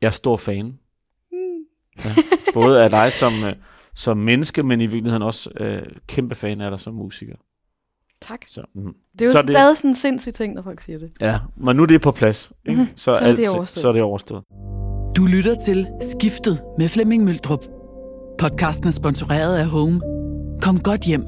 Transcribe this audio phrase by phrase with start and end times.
[0.00, 0.78] Jeg er stor fan.
[2.04, 2.10] Ja.
[2.54, 3.52] Både af dig som, øh,
[3.94, 7.34] som menneske, men i virkeligheden også øh, kæmpe fan af dig som musiker.
[8.20, 8.40] Tak.
[8.48, 8.82] Så, mm.
[9.12, 11.10] Det er jo Så så det- stadig sådan en sindssyg ting, når folk siger det.
[11.20, 12.52] Ja, men nu er det på plads.
[12.68, 12.80] Ikke?
[12.80, 13.82] Mhm, Så, så er alt, det overstået.
[13.82, 14.44] så er det overstået.
[15.16, 17.64] Du lytter til Skiftet med Flemming Møldrup.
[18.38, 20.00] Podcasten er sponsoreret af Home.
[20.62, 21.24] Kom godt hjem.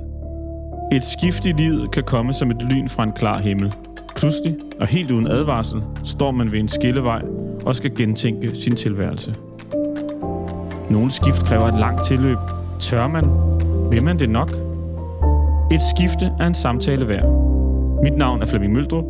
[0.93, 3.73] Et skift i livet kan komme som et lyn fra en klar himmel.
[4.17, 7.23] Pludselig, og helt uden advarsel, står man ved en skillevej
[7.67, 9.35] og skal gentænke sin tilværelse.
[10.91, 12.39] Nogle skift kræver et langt tilløb.
[12.79, 13.25] Tør man?
[13.91, 14.51] Vil man det nok?
[15.73, 17.27] Et skifte er en samtale værd.
[18.03, 19.05] Mit navn er Flemming Møldrup,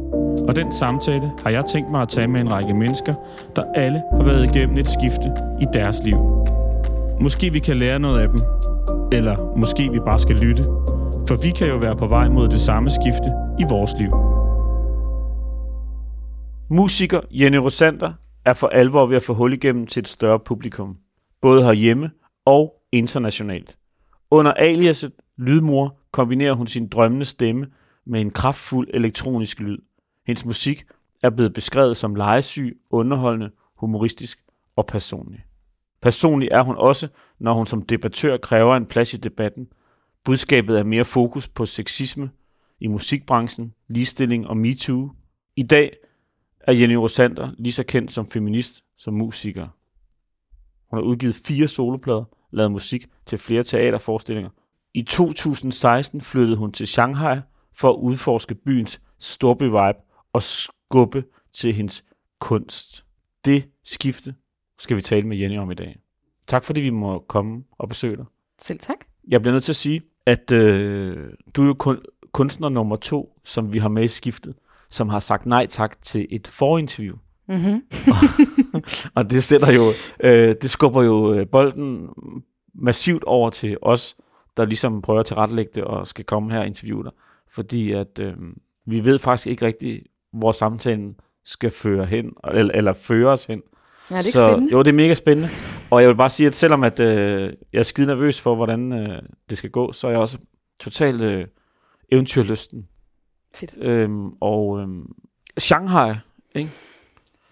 [0.48, 3.14] og den samtale har jeg tænkt mig at tage med en række mennesker,
[3.56, 6.16] der alle har været igennem et skifte i deres liv.
[7.20, 8.40] Måske vi kan lære noget af dem,
[9.12, 10.62] eller måske vi bare skal lytte,
[11.28, 14.10] for vi kan jo være på vej mod det samme skifte i vores liv.
[16.70, 18.12] Musiker Jenny Rosander
[18.44, 20.96] er for alvor ved at få hul igennem til et større publikum,
[21.40, 22.10] både herhjemme
[22.44, 23.78] og internationalt.
[24.30, 27.66] Under aliaset Lydmor kombinerer hun sin drømmende stemme
[28.06, 29.78] med en kraftfuld elektronisk lyd.
[30.26, 30.84] Hendes musik
[31.22, 34.38] er blevet beskrevet som legesyg, underholdende, humoristisk
[34.76, 35.44] og personlig.
[36.02, 39.68] Personlig er hun også, når hun som debattør kræver en plads i debatten.
[40.24, 42.30] Budskabet er mere fokus på sexisme
[42.80, 45.10] i musikbranchen, ligestilling og MeToo.
[45.56, 45.96] I dag
[46.70, 49.68] er Jenny Rosander lige så kendt som feminist som musiker.
[50.90, 54.50] Hun har udgivet fire soloplader, lavet musik til flere teaterforestillinger.
[54.94, 57.40] I 2016 flyttede hun til Shanghai
[57.72, 62.04] for at udforske byens storby-vibe og skubbe til hendes
[62.38, 63.04] kunst.
[63.44, 64.34] Det skifte
[64.78, 65.98] skal vi tale med Jenny om i dag.
[66.46, 68.24] Tak fordi vi må komme og besøge dig.
[68.58, 68.98] Selv tak.
[69.28, 71.98] Jeg bliver nødt til at sige, at øh, du er jo kun,
[72.32, 74.54] kunstner nummer to, som vi har med i skiftet,
[74.90, 77.16] som har sagt nej tak til et forinterview.
[77.48, 77.82] Mm-hmm.
[79.16, 82.08] Og det sætter jo, øh, det skubber jo øh, bolden
[82.74, 84.16] massivt over til os,
[84.56, 87.12] der ligesom prøver at tilrettelægge det og skal komme her og interviewe dig.
[87.50, 88.34] Fordi at øh,
[88.86, 93.62] vi ved faktisk ikke rigtigt, hvor samtalen skal føre hen, eller, eller føre os hen.
[94.10, 94.72] Ja, det er ikke så, spændende.
[94.72, 95.48] Jo, det er mega spændende.
[95.90, 98.92] Og jeg vil bare sige, at selvom at, øh, jeg er skide nervøs for, hvordan
[98.92, 100.38] øh, det skal gå, så er jeg også
[100.80, 101.46] totalt øh,
[102.12, 102.86] eventyrlysten.
[103.54, 103.76] Fedt.
[103.78, 105.12] Øhm, og øhm,
[105.58, 106.14] Shanghai,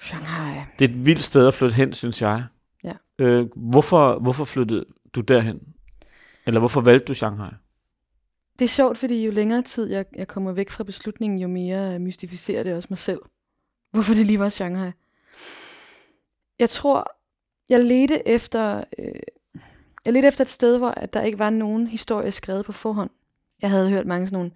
[0.00, 0.64] Shanghai.
[0.78, 2.44] det er et vildt sted at flytte hen, synes jeg.
[2.84, 2.92] Ja.
[3.18, 5.60] Øh, hvorfor, hvorfor flyttede du derhen?
[6.46, 7.50] Eller hvorfor valgte du Shanghai?
[8.58, 11.98] Det er sjovt, fordi jo længere tid jeg, jeg kommer væk fra beslutningen, jo mere
[11.98, 13.20] mystificerer det også mig selv.
[13.90, 14.90] Hvorfor det lige var Shanghai.
[16.58, 17.16] Jeg tror,
[17.68, 19.20] jeg ledte efter, øh,
[20.04, 23.10] jeg ledte efter et sted, hvor at der ikke var nogen historie skrevet på forhånd.
[23.62, 24.50] Jeg havde hørt mange sådan nogle,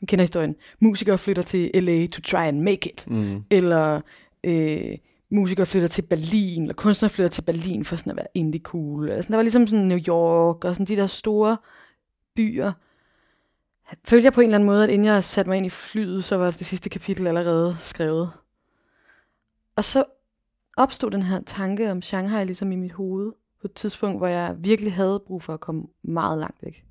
[0.00, 3.04] man kender historien, musikere flytter til LA to try and make it.
[3.06, 3.44] Mm.
[3.50, 4.00] Eller
[4.44, 4.98] øh,
[5.30, 9.10] musikere flytter til Berlin, eller kunstnere flytter til Berlin for sådan at være indie cool.
[9.10, 11.56] Altså, der var ligesom sådan New York, og sådan de der store
[12.36, 12.72] byer.
[14.04, 16.24] Følte jeg på en eller anden måde, at inden jeg satte mig ind i flyet,
[16.24, 18.30] så var det sidste kapitel allerede skrevet.
[19.76, 20.04] Og så
[20.76, 24.56] opstod den her tanke om Shanghai ligesom i mit hoved, på et tidspunkt, hvor jeg
[24.58, 26.84] virkelig havde brug for at komme meget langt væk.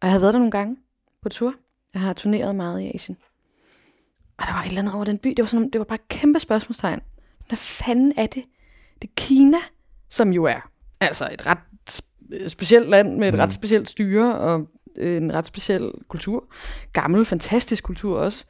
[0.00, 0.76] Og jeg havde været der nogle gange
[1.22, 1.54] på tur.
[1.96, 3.16] Jeg har turneret meget i Asien.
[4.38, 5.28] Og der var et eller andet over den by.
[5.28, 7.00] Det var, sådan, det var bare et kæmpe spørgsmålstegn.
[7.48, 8.44] Hvad fanden er det?
[9.02, 9.58] Det er Kina,
[10.08, 10.70] som jo er
[11.00, 11.58] altså et ret
[11.90, 13.40] sp- specielt land med et Mm.
[13.40, 14.68] ret specielt styre og
[14.98, 16.44] øh, en ret speciel kultur.
[16.92, 18.44] Gammel, fantastisk kultur også.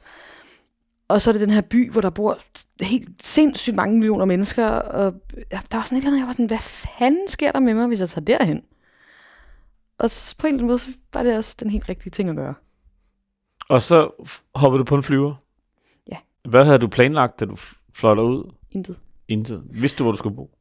[1.07, 2.39] Og så er det den her by, hvor der bor
[2.81, 4.67] helt sindssygt mange millioner mennesker.
[4.67, 5.13] Og
[5.51, 7.87] der var sådan et eller andet, jeg var sådan, hvad fanden sker der med mig,
[7.87, 8.61] hvis jeg tager derhen?
[9.99, 10.09] Og
[10.39, 12.53] på en eller anden måde, så var det også den helt rigtige ting at gøre.
[13.69, 14.09] Og så
[14.55, 15.35] hoppede du på en flyver?
[16.11, 16.17] Ja.
[16.49, 17.55] Hvad havde du planlagt, da du
[17.93, 18.53] fløj ud?
[18.71, 18.99] Intet.
[19.27, 19.63] Intet.
[19.71, 20.51] Vidste du, hvor du skulle bo?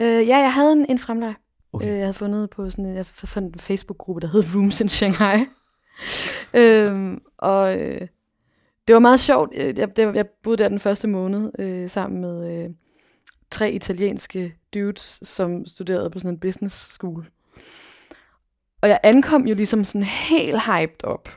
[0.00, 1.34] Øh, ja, jeg havde en, en fremleg.
[1.72, 1.86] Okay.
[1.86, 1.92] Okay.
[1.92, 4.88] Øh, jeg havde fundet på sådan en, jeg fandt en Facebook-gruppe, der hed Rooms in
[4.88, 5.38] Shanghai.
[6.60, 8.00] øhm, og øh,
[8.86, 9.50] det var meget sjovt.
[9.54, 12.70] Øh, Jeg, det, jeg boede der den første måned øh, sammen med øh,
[13.50, 17.26] tre italienske dudes, som studerede på sådan en business school.
[18.82, 21.28] Og jeg ankom jo ligesom sådan helt hyped op.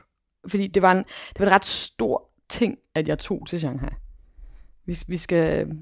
[0.48, 0.98] Fordi det var en,
[1.28, 3.90] det var en ret stor ting, at jeg tog til Shanghai.
[4.84, 5.76] Hvis vi skal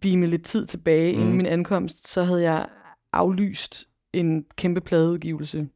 [0.00, 1.20] beame lidt tid tilbage mm.
[1.20, 2.66] Inden min ankomst, så havde jeg
[3.12, 5.68] aflyst en kæmpe pladeudgivelse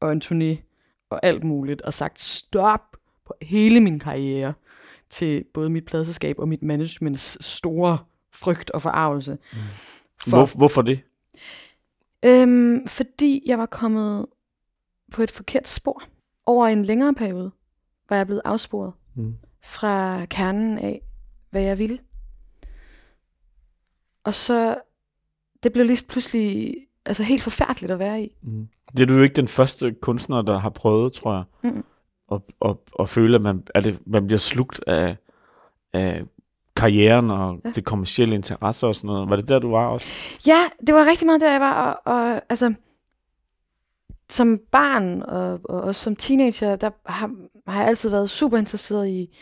[0.00, 0.66] og en turné
[1.10, 4.54] og alt muligt, og sagt stop på hele min karriere
[5.08, 7.98] til både mit pladeselskab og mit managements store
[8.32, 9.38] frygt og forarvelse.
[10.22, 11.00] For, Hvor, hvorfor det?
[12.24, 14.26] øhm, fordi jeg var kommet
[15.12, 16.02] på et forkert spor.
[16.46, 17.50] Over en længere periode
[18.10, 19.34] var jeg blevet afsporet Mm.
[19.64, 21.02] fra kernen af,
[21.50, 21.98] hvad jeg ville.
[24.24, 24.76] Og så
[25.62, 26.74] det blev lige pludselig
[27.06, 28.36] altså helt forfærdeligt at være i.
[28.42, 28.68] Mm.
[28.96, 31.84] Det er du jo ikke den første kunstner, der har prøvet, tror jeg, Mm.
[32.32, 35.16] at, at, at føle, at man, at det, man bliver slugt af,
[35.92, 36.22] af
[36.76, 37.68] karrieren og ja.
[37.68, 37.72] Ja.
[37.72, 39.30] det kommercielle interesse og sådan noget.
[39.30, 40.06] Var det der, du var også?
[40.46, 41.72] Ja, det var rigtig meget der, jeg var.
[42.04, 42.74] Og, og altså,
[44.30, 47.30] som barn og, og også som teenager, der har,
[47.66, 49.36] har jeg altid været super interesseret i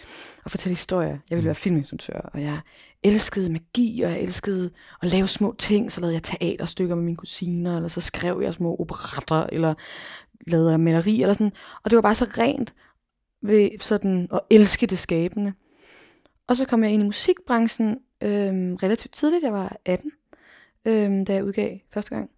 [0.44, 1.18] at fortælle historier.
[1.30, 2.60] Jeg ville være filminstruktør, og jeg
[3.02, 4.70] elskede magi, og jeg elskede
[5.02, 5.92] at lave små ting.
[5.92, 9.74] Så lavede jeg teaterstykker med mine kusiner, eller så skrev jeg små operetter, eller
[10.46, 11.52] lavede jeg maleri, eller sådan.
[11.84, 12.74] Og det var bare så rent
[13.42, 15.52] ved sådan at elske det skabende.
[16.46, 19.42] Og så kom jeg ind i musikbranchen øhm, relativt tidligt.
[19.42, 20.12] Jeg var 18
[20.84, 22.30] øhm, da jeg udgav første gang.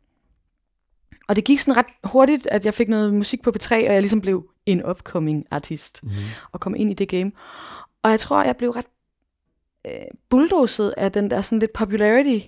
[1.31, 4.01] Og det gik sådan ret hurtigt, at jeg fik noget musik på P3, og jeg
[4.03, 6.11] ligesom blev en upcoming artist, Mm.
[6.53, 7.33] og kom ind i det game.
[8.03, 8.87] Og jeg tror, jeg blev ret
[9.87, 9.93] øh,
[10.31, 12.39] bulldozet af den der sådan lidt popularity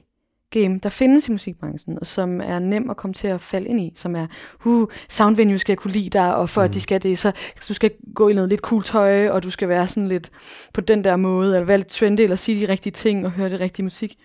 [0.50, 3.80] game, der findes i musikbranchen, og som er nem at komme til at falde ind
[3.80, 4.26] i, som er,
[4.64, 6.64] uh, soundvenue skal kunne lide dig, og for mm.
[6.64, 6.72] at Mhm.
[6.74, 9.50] de skal det, så så du skal gå i noget lidt cool tøj, og du
[9.50, 10.30] skal være sådan lidt
[10.74, 13.50] på den der måde, eller være lidt trendy, eller sige de rigtige ting, og høre
[13.50, 14.18] det rigtige musik.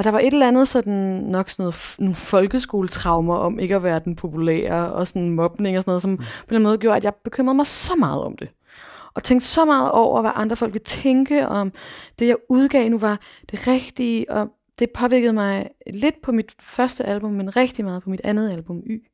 [0.00, 0.92] Og der var et eller andet sådan,
[1.26, 5.82] nok sådan noget, nogle folkeskoletraumer om ikke at være den populære, og sådan mobning og
[5.82, 8.22] sådan noget, som på en eller anden måde gjorde, at jeg bekymrede mig så meget
[8.22, 8.48] om det.
[9.14, 11.72] Og tænkte så meget over, hvad andre folk ville tænke om
[12.18, 13.20] det, jeg udgav nu var
[13.50, 14.48] det rigtige, og
[14.78, 18.82] det påvirkede mig lidt på mit første album, men rigtig meget på mit andet album,
[18.86, 19.06] Y.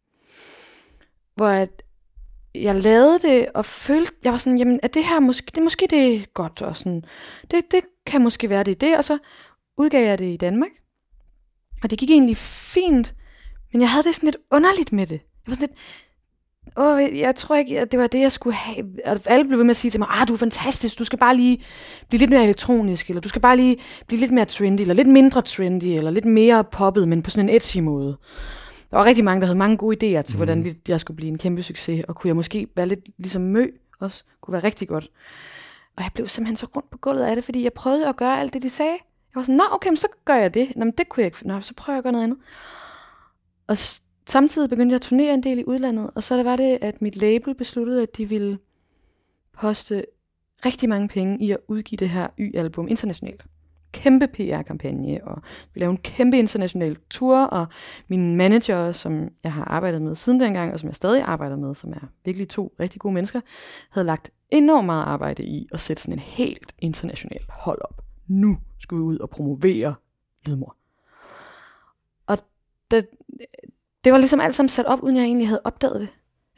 [1.35, 1.83] Hvor at
[2.55, 5.87] jeg lavede det og følte, jeg var sådan, jamen er det her måske, det, måske
[5.91, 7.05] det er godt, og sådan,
[7.51, 9.19] det, det kan måske være det det, og så
[9.77, 10.71] udgav jeg det i Danmark.
[11.83, 13.15] Og det gik egentlig fint,
[13.73, 15.21] men jeg havde det sådan lidt underligt med det.
[15.21, 15.79] Jeg var sådan lidt,
[16.79, 18.87] åh, jeg tror ikke, at det var det, jeg skulle have.
[19.07, 21.19] Og alle blev ved med at sige til mig, ah, du er fantastisk, du skal
[21.19, 21.65] bare lige
[22.09, 23.77] blive lidt mere elektronisk, eller du skal bare lige
[24.07, 27.49] blive lidt mere trendy, eller lidt mindre trendy, eller lidt mere poppet, men på sådan
[27.49, 28.19] en edgy måde.
[28.91, 30.39] Der var rigtig mange, der havde mange gode idéer til, mm.
[30.39, 33.43] hvordan li- jeg skulle blive en kæmpe succes, og kunne jeg måske være lidt ligesom
[33.43, 33.67] Mø
[34.01, 35.11] også, kunne være rigtig godt.
[35.97, 38.41] Og jeg blev simpelthen så rundt på gulvet af det, fordi jeg prøvede at gøre
[38.41, 38.97] alt det, de sagde.
[39.37, 40.73] Jeg var sådan, nå okay, men så gør jeg det.
[40.77, 41.49] Nå, men det kunne jeg ikke.
[41.49, 42.39] Nå, så prøver jeg at gøre noget andet.
[43.67, 43.77] Og
[44.27, 47.17] samtidig begyndte jeg at turnere en del i udlandet, og så var det, at mit
[47.17, 48.59] label besluttede, at de ville
[49.59, 50.05] poste
[50.67, 53.45] rigtig mange penge i at udgive det her Y-album internationalt.
[53.93, 55.43] Kæmpe PR-kampagne, og
[55.75, 57.67] vi lavede en kæmpe international tur, og
[58.09, 61.75] min manager, som jeg har arbejdet med siden dengang, og som jeg stadig arbejder med,
[61.75, 63.41] som er virkelig to rigtig gode mennesker,
[63.91, 68.06] havde lagt enormt meget arbejde i at sætte sådan en helt international hold op.
[68.27, 69.95] Nu skal vi ud og promovere
[70.47, 70.77] Lydmor.
[72.27, 72.39] Og
[72.91, 73.09] det,
[74.05, 76.09] det var ligesom alt sammen sat op, uden jeg egentlig havde opdaget det.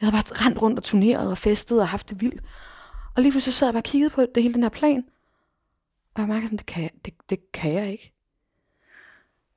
[0.01, 2.41] Jeg havde bare rendt rundt og turneret og festet og haft det vildt.
[3.15, 5.03] Og lige pludselig sad jeg bare og kiggede på det hele den her plan.
[6.13, 8.13] Og jeg mærkede sådan, det kan jeg, det, det kan jeg ikke.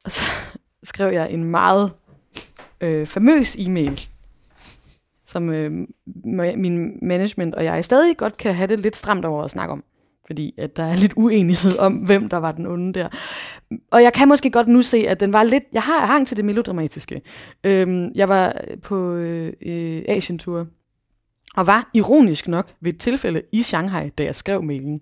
[0.04, 0.22] Og så
[0.82, 1.92] skrev jeg en meget
[2.80, 4.08] øh, famøs e-mail,
[5.24, 5.88] som øh,
[6.56, 9.84] min management og jeg stadig godt kan have det lidt stramt over at snakke om.
[10.26, 13.08] Fordi at der er lidt uenighed om, hvem der var den onde der.
[13.90, 15.64] Og jeg kan måske godt nu se, at den var lidt...
[15.72, 17.22] Jeg har hang til det melodramatiske.
[17.66, 20.66] Øhm, jeg var på øh, øh, tour
[21.56, 25.00] og var ironisk nok ved et tilfælde i Shanghai, da jeg skrev mailen.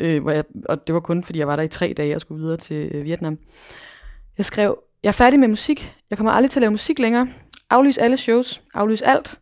[0.00, 2.20] Øh, hvor jeg, og det var kun, fordi jeg var der i tre dage og
[2.20, 3.38] skulle videre til øh, Vietnam.
[4.38, 5.94] Jeg skrev, jeg er færdig med musik.
[6.10, 7.28] Jeg kommer aldrig til at lave musik længere.
[7.70, 8.62] Aflys alle shows.
[8.74, 9.40] Aflys alt.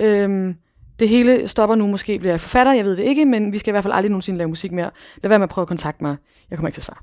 [0.00, 0.54] Øhm,
[0.98, 1.86] det hele stopper nu.
[1.86, 2.72] Måske bliver jeg forfatter.
[2.72, 4.90] Jeg ved det ikke, men vi skal i hvert fald aldrig nogensinde lave musik mere.
[5.22, 6.16] Lad være med at prøve at kontakte mig.
[6.50, 6.98] Jeg kommer ikke til at svare.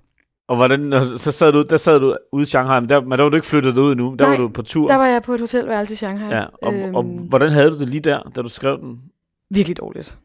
[0.47, 3.21] Og hvordan, så sad du, der sad du ude i Shanghai, men der, men der
[3.21, 4.15] var du ikke flyttet ud endnu.
[4.19, 4.87] Der Nej, var du på tur.
[4.87, 6.29] Der var jeg på et hotelværelse i Shanghai.
[6.35, 9.01] ja, og, Øhm, og, hvordan havde du det lige der, da du skrev den?
[9.49, 10.17] virkelig dårligt.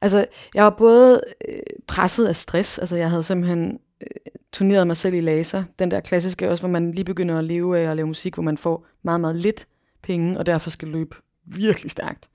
[0.00, 1.56] Altså, jeg var både øh,
[1.88, 4.06] presset af stress, altså jeg havde simpelthen øh,
[4.52, 7.78] turneret mig selv i laser, den der klassiske også, hvor man lige begynder at leve
[7.78, 9.66] af at lave musik, hvor man får meget, meget lidt
[10.02, 11.16] penge, og derfor skal løbe
[11.46, 12.28] virkelig stærkt.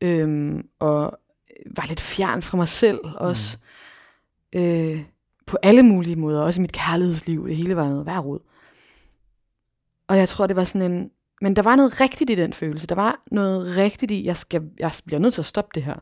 [0.00, 1.18] Øhm, og
[1.76, 3.58] var lidt fjern fra mig selv også,
[4.54, 4.60] mm.
[4.60, 5.02] øh,
[5.46, 8.38] på alle mulige måder, også i mit kærlighedsliv, det hele var noget værd rod.
[10.08, 12.86] Og jeg tror, det var sådan en, men der var noget rigtigt i den følelse.
[12.86, 15.94] Der var noget rigtigt i, jeg, skal, jeg bliver nødt til at stoppe det her.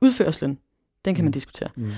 [0.00, 0.58] Udførslen,
[1.04, 1.32] den kan man Mm.
[1.32, 1.68] diskutere.
[1.76, 1.92] Mm.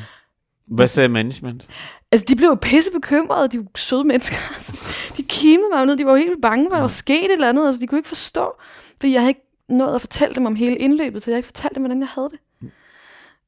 [0.67, 1.69] Hvad sagde management?
[2.13, 4.37] Altså, de blev jo pisse bekymrede, de søde mennesker.
[4.55, 4.73] Altså,
[5.17, 7.33] de kimede mig ned, de var jo helt bange for, at der var sket et
[7.33, 7.67] eller andet.
[7.67, 8.53] Altså, de kunne ikke forstå,
[9.01, 11.75] fordi jeg havde ikke nået at fortælle dem om hele indløbet, så jeg ikke fortalt
[11.75, 12.39] dem, hvordan jeg havde det.
[12.61, 12.71] Mm.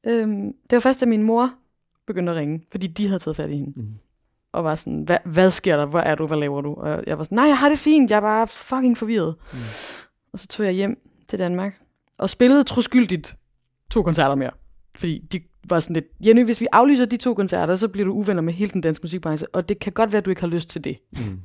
[0.03, 1.53] Øhm, det var først, da min mor
[2.07, 3.79] begyndte at ringe, fordi de havde taget fat i hende.
[3.79, 3.93] Mm.
[4.51, 5.85] Og var sådan, hvad, hvad sker der?
[5.85, 6.27] Hvor er du?
[6.27, 6.73] Hvad laver du?
[6.73, 8.09] Og jeg var sådan, nej, jeg har det fint.
[8.09, 9.35] Jeg er bare fucking forvirret.
[9.53, 9.59] Mm.
[10.33, 10.97] Og så tog jeg hjem
[11.27, 11.81] til Danmark
[12.17, 13.35] og spillede troskyldigt
[13.91, 14.51] to koncerter mere.
[14.95, 18.13] Fordi de, var sådan lidt, Jenny, hvis vi aflyser de to koncerter, så bliver du
[18.13, 20.47] uvenner med hele den danske musikbranche, og det kan godt være, at du ikke har
[20.47, 20.97] lyst til det.
[21.11, 21.39] Mm.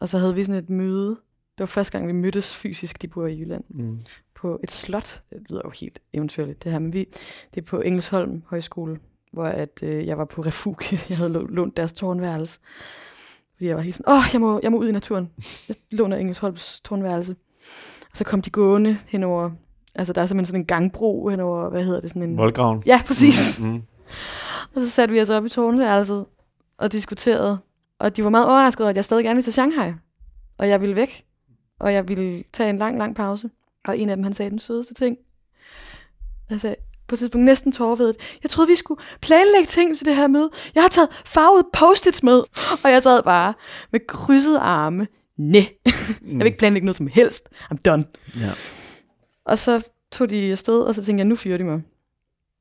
[0.00, 1.16] Og så havde vi sådan et møde.
[1.58, 3.98] Det var første gang, vi mødtes fysisk, de bor i Jylland, Mm.
[4.34, 5.22] på et slot.
[5.30, 7.04] Det lyder jo helt eventyrligt, det her, men vi,
[7.54, 8.98] det er på Engelsholm Højskole,
[9.32, 10.78] hvor at, øh, jeg var på refug.
[11.08, 12.60] Jeg havde lå- lånt deres tårnværelse.
[13.56, 15.30] Fordi jeg var helt sådan, åh, jeg må, jeg må ud i naturen.
[15.68, 17.36] Jeg låner Engelsholms tårnværelse.
[18.10, 19.50] Og så kom de gående henover,
[19.94, 22.36] altså der er simpelthen sådan en gangbro henover, hvad hedder det, sådan en...
[22.36, 22.82] Voldgraven.
[22.86, 23.60] Ja, præcis.
[23.60, 23.68] Mm.
[23.68, 23.82] Mm.
[24.76, 26.26] Og så satte vi os op i tårnværelset
[26.78, 27.58] og diskuterede.
[27.98, 29.92] Og de var meget overraskede over, at jeg stadig gerne ville til Shanghai.
[30.58, 31.24] Og jeg ville væk.
[31.80, 33.50] Og jeg ville tage en lang, lang pause.
[33.84, 35.16] Og en af dem, han sagde den sødeste ting.
[36.48, 36.76] Han sagde,
[37.08, 38.16] på et tidspunkt næsten tårvedet.
[38.42, 40.50] Jeg troede, vi skulle planlægge ting til det her møde.
[40.74, 42.42] Jeg har taget farvede post-its med.
[42.84, 43.54] Og jeg sad bare
[43.90, 45.06] med krydsede arme.
[45.36, 45.62] Næ.
[45.86, 47.48] Jeg vil ikke planlægge noget som helst.
[47.72, 48.04] I'm done.
[48.36, 48.52] Ja.
[49.44, 51.82] Og så tog de afsted, og så tænkte jeg, nu fyrer de mig.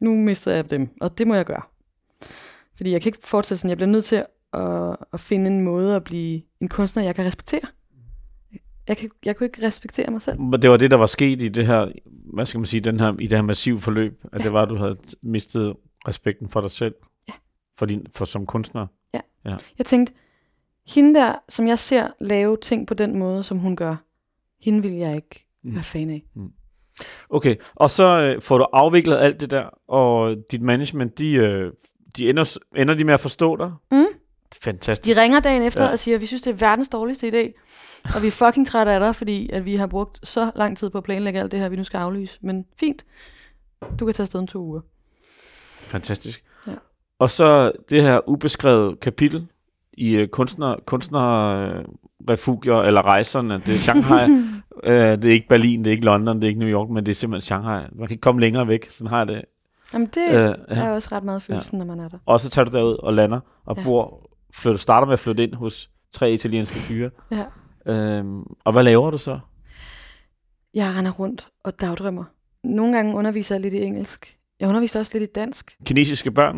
[0.01, 1.61] Nu mister jeg dem, og det må jeg gøre.
[2.75, 4.15] Fordi jeg kan ikke fortsætte sådan, jeg bliver nødt til
[4.53, 7.61] at, at finde en måde at blive en kunstner, jeg kan respektere.
[8.87, 10.39] Jeg, kan, jeg kunne ikke respektere mig selv.
[10.41, 11.91] Men Det var det, der var sket i det her,
[12.33, 14.43] hvad skal man sige, den her, i det her massive forløb, at Ja.
[14.43, 15.75] det var, at du havde mistet
[16.07, 16.93] respekten for dig selv.
[17.27, 17.33] Ja.
[17.77, 18.87] For, din, for som kunstner.
[19.77, 20.13] Jeg tænkte,
[20.87, 23.95] hende der, som jeg ser lave ting på den måde, som hun gør,
[24.61, 25.73] hende vil jeg ikke Mm.
[25.75, 26.23] være fan af.
[27.29, 31.71] Okay, og så øh, får du afviklet alt det der, og dit management, de, øh,
[32.17, 33.71] de ender, ender de med at forstå dig?
[33.91, 34.05] Mm.
[34.61, 35.15] Fantastisk.
[35.17, 35.85] De ringer dagen efter Ja.
[35.87, 35.91] ja.
[35.91, 37.51] og siger, vi synes, det er verdens dårligste idé,
[38.15, 40.89] og vi er fucking trætte af dig, fordi at vi har brugt så lang tid
[40.89, 42.39] på at planlægge alt det her, vi nu skal aflyse.
[42.41, 43.05] Men fint,
[43.99, 44.81] du kan tage afsted om to uger.
[45.81, 46.43] Fantastisk.
[46.67, 46.71] Ja.
[47.19, 49.47] Og så det her ubeskrevet kapitel
[49.93, 53.53] i uh, kunstner, kunstnerrefugier eller rejserne.
[53.65, 54.39] Det er Shanghai, uh,
[55.21, 57.11] det er ikke Berlin, det er ikke London, det er ikke New York, men det
[57.11, 57.81] er simpelthen Shanghai.
[57.91, 59.41] Man kan ikke komme længere væk, sådan har jeg det.
[59.93, 60.55] Jamen det Uh, er
[60.85, 60.91] ja.
[60.93, 62.17] også ret meget følelsen, når man er der.
[62.25, 63.83] Og så tager du derud og lander og Ja.
[63.83, 67.09] bor, flytter, starter med at flytte ind hos tre italienske fyre.
[67.31, 67.43] Ja.
[67.85, 69.39] Øhm, og hvad laver du så?
[70.73, 72.23] Jeg render rundt og dagdrømmer.
[72.63, 74.37] Nogle gange underviser jeg lidt i engelsk.
[74.59, 75.77] Jeg underviser også lidt i dansk.
[75.85, 76.57] Kinesiske børn?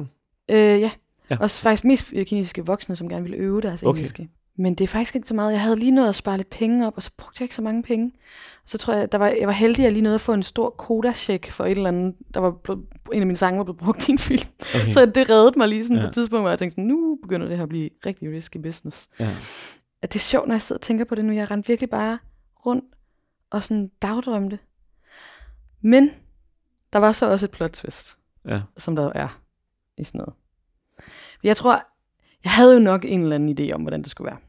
[0.51, 0.91] Øh, ja.
[1.29, 1.37] Ja.
[1.39, 3.97] Også faktisk mest øh, kinesiske voksne, som gerne ville øve deres Okay.
[3.97, 4.29] engelske.
[4.57, 5.51] Men det er faktisk ikke så meget.
[5.51, 7.61] Jeg havde lige nået at spare lidt penge op, og så brugte jeg ikke så
[7.61, 8.11] mange penge.
[8.65, 10.43] Så tror jeg, der var, jeg var heldig, at jeg lige nåede at få en
[10.43, 12.15] stor koda-check for et eller andet.
[12.33, 14.47] Der var blevet, en af mine sange var blevet brugt i en film.
[14.75, 14.91] Okay.
[14.93, 16.01] Så det reddede mig lige sådan Ja.
[16.01, 16.05] ja.
[16.07, 18.57] på et tidspunkt, hvor jeg tænkte, sådan, nu begynder det her at blive rigtig risky
[18.57, 19.07] business.
[19.19, 19.29] Ja.
[20.01, 21.33] At det er sjovt, når jeg sidder og tænker på det nu.
[21.33, 22.19] Jeg rendte virkelig bare
[22.65, 22.85] rundt
[23.49, 24.59] og sådan dagdrømte.
[25.81, 26.09] Men
[26.93, 28.61] der var så også et plot twist, Ja.
[28.77, 29.41] som der er
[29.97, 30.33] i sådan noget.
[31.43, 31.83] Jeg tror,
[32.43, 34.39] jeg havde jo nok en eller anden idé om, hvordan det skulle være.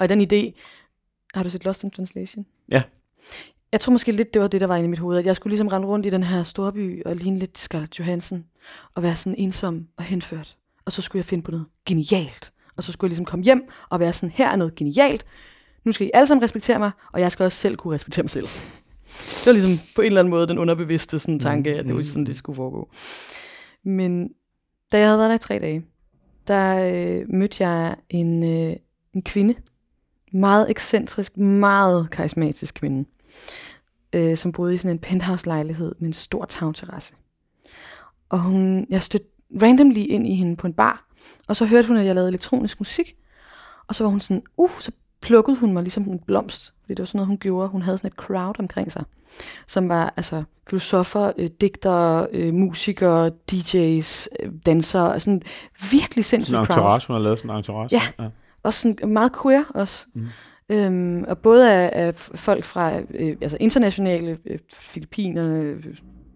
[0.00, 0.60] Og den idé,
[1.34, 2.46] har du set Lost in Translation?
[2.68, 2.82] Ja.
[3.72, 5.36] Jeg tror måske lidt, det var det, der var inde i mit hoved, at jeg
[5.36, 8.44] skulle ligesom rende rundt i den her storby og ligne lidt Scarlett Johansson
[8.94, 10.56] og være sådan ensom og henført.
[10.84, 12.52] Og så skulle jeg finde på noget genialt.
[12.76, 15.24] Og så skulle jeg ligesom komme hjem og være sådan, her er noget genialt.
[15.84, 18.30] Nu skal I alle sammen respektere mig, og jeg skal også selv kunne respektere mig
[18.30, 18.46] selv.
[19.10, 22.02] Det var ligesom på en eller anden måde den underbevidste sådan, tanke, at det var
[22.02, 22.90] sådan, det skulle foregå.
[23.84, 24.28] Men
[24.92, 25.84] da jeg havde været der i tre dage,
[26.46, 28.76] der øh, mødte jeg en, øh,
[29.14, 29.54] en kvinde,
[30.32, 33.08] meget ekscentrisk, meget karismatisk kvinde,
[34.14, 37.14] øh, som boede i sådan en penthouse-lejlighed med en stor tagterrasse.
[38.28, 39.26] Og hun, jeg stødte
[39.62, 41.09] randomly ind i hende på en bar,
[41.48, 43.14] og så hørte hun, at jeg lavede elektronisk musik,
[43.88, 46.98] og så var hun sådan, uh, så plukkede hun mig ligesom en blomst, fordi det
[46.98, 47.68] var sådan noget, hun gjorde.
[47.68, 49.04] Hun havde sådan et crowd omkring sig,
[49.66, 55.42] som var altså filosofer, øh, digtere, øh, musikere, DJ's, øh, dansere, altså en
[55.90, 56.76] virkelig sindssygt Sådan en crowd.
[56.78, 57.88] entourage, hun har lavet sådan en entourage.
[57.92, 58.02] Ja.
[58.24, 58.28] ja.
[58.62, 60.06] Også sådan meget queer også.
[60.14, 60.26] Mm.
[60.68, 65.76] Øhm, og både af, af folk fra øh, altså internationale, øh, Filippinerne,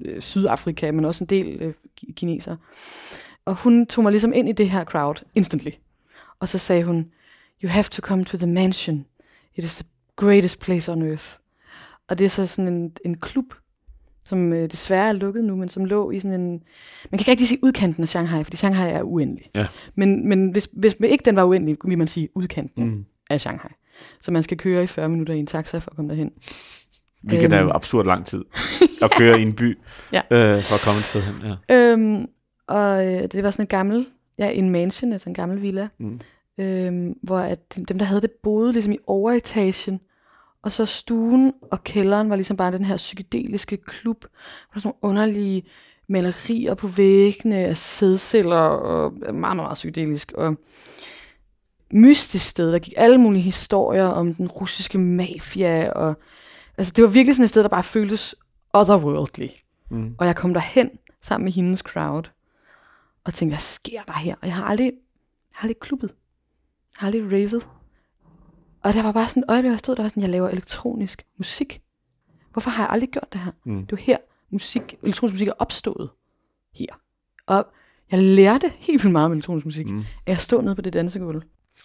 [0.04, 2.56] øh, Sydafrika, men også en del øh, ki- kinesere.
[3.46, 5.70] Og hun tog mig ligesom ind i det her crowd instantly.
[6.40, 7.06] Og så sagde hun,
[7.64, 9.06] you have to come to the mansion.
[9.56, 9.84] It is the
[10.16, 11.26] greatest place on earth.
[12.08, 13.44] Og det er så sådan en, en klub,
[14.24, 16.50] som øh, desværre er lukket nu, men som lå i sådan en...
[16.50, 16.58] Man
[17.10, 19.50] kan ikke rigtig sige udkanten af Shanghai, fordi Shanghai er uendelig.
[19.54, 19.66] Ja.
[19.94, 23.04] Men, men hvis, hvis ikke den var uendelig, ville man sige udkanten Mm.
[23.30, 23.70] af Shanghai.
[24.20, 26.30] Så man skal køre i 40 minutter i en taxa for at komme derhen.
[27.22, 27.72] Hvilket er jo Øhm.
[27.74, 28.44] absurd lang tid
[29.02, 29.78] at køre i en by
[30.12, 30.20] Ja.
[30.30, 31.56] øh, for at komme et sted hen.
[31.68, 31.92] Ja.
[31.92, 32.26] Øhm,
[32.66, 34.06] og øh, det var sådan en gammel,
[34.38, 36.20] ja, en mansion, altså en gammel villa, Mm.
[36.58, 40.00] øhm, hvor at dem, der havde det, boede ligesom i overetagen,
[40.62, 44.20] og så stuen og kælderen var ligesom bare den her psykedeliske klub.
[44.22, 44.28] Der
[44.74, 45.62] var sådan nogle underlige
[46.08, 50.32] malerier på væggene af sædceller, og meget, meget, meget psykedelisk.
[50.32, 50.56] Og
[51.92, 56.14] mystisk sted, der gik alle mulige historier om den russiske mafia, og
[56.78, 58.34] altså det var virkelig sådan et sted, der bare føltes
[58.72, 59.48] otherworldly.
[59.90, 60.14] Mm.
[60.18, 60.90] Og jeg kom derhen
[61.22, 62.30] sammen med hendes crowd,
[63.24, 64.34] og tænkte, hvad sker der her?
[64.42, 66.08] Og jeg har aldrig, jeg har aldrig klubbet.
[66.08, 67.68] Jeg har aldrig ravet.
[68.82, 70.48] Og der var bare sådan et øjeblik, hvor jeg stod der, var sådan, jeg laver
[70.48, 71.80] elektronisk musik.
[72.52, 73.52] Hvorfor har jeg aldrig gjort det her?
[73.64, 73.80] Mm.
[73.86, 74.16] Det var her,
[74.50, 76.10] musik, elektronisk musik er opstået.
[76.74, 76.86] Her.
[77.46, 77.66] Og
[78.10, 80.04] jeg lærte helt vildt meget om elektronisk musik, mm.
[80.26, 81.42] At stå nede på det dansegulv.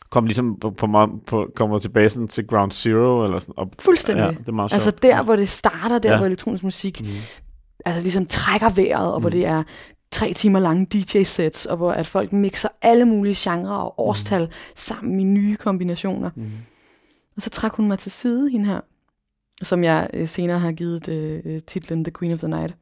[0.10, 0.88] Kom ligesom på, på,
[1.28, 3.54] på, kommer tilbage sådan til ground zero, eller sådan.
[3.58, 4.24] Og, Fuldstændig.
[4.24, 6.18] Ja, det er meget Altså der, hvor det starter, der Ja.
[6.18, 7.08] hvor elektronisk musik Mm.
[7.86, 9.32] altså ligesom trækker vejret, og hvor Mm.
[9.32, 9.64] det er
[10.12, 14.52] tre timer lange DJ-sets, og hvor at folk mixer alle mulige genrer og årstal mm.
[14.76, 16.30] sammen i nye kombinationer.
[16.36, 16.52] Mm.
[17.36, 18.80] Og så trak hun mig til side, hende her,
[19.64, 22.76] som jeg øh, senere har givet øh, titlen The Queen of the Night.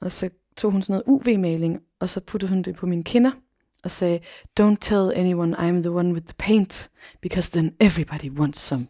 [0.00, 3.30] Og så tog hun sådan noget UV-maling, og så puttede hun det på mine kinder,
[3.84, 4.18] og sagde,
[4.60, 6.90] Don't tell anyone I'm the one with the paint,
[7.22, 8.86] because then everybody wants some.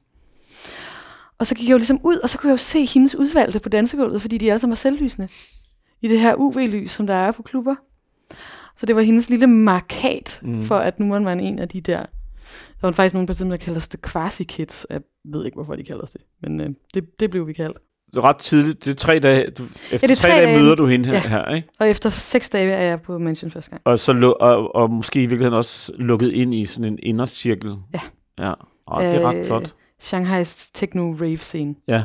[1.39, 3.59] Og så gik jeg jo ligesom ud, og så kunne jeg jo se hendes udvalgte
[3.59, 5.29] på dansegulvet, fordi de alle sammen var selvlysende.
[6.03, 7.75] I det her UV-lys, som der er på klubber.
[8.77, 10.63] Så det var hendes lille markat Mm.
[10.63, 11.99] for, at nu var man en af de der.
[12.81, 14.87] Der var faktisk nogen på tiden, der kalder os det quasi-kids.
[14.91, 17.79] Jeg ved ikke, hvorfor de kalder os det, men øh, det, det blev vi kaldt.
[18.13, 19.63] Så ret tidligt, det er tre dage, du,
[19.93, 20.59] efter det er tre, tre dage, dage.
[20.59, 21.21] møder du hende her, Ja.
[21.29, 21.69] her ikke?
[21.81, 23.83] Og efter seks dage er jeg på Mansion første gang.
[23.85, 27.75] Og, så lu- og, og måske i virkeligheden også lukket ind i sådan en indercirkel.
[27.95, 28.01] Ja.
[28.39, 28.53] Ja,
[28.87, 29.75] og det er ret Øh, flot.
[30.03, 31.75] Shanghai's techno-rave-scene.
[31.89, 32.03] Ja.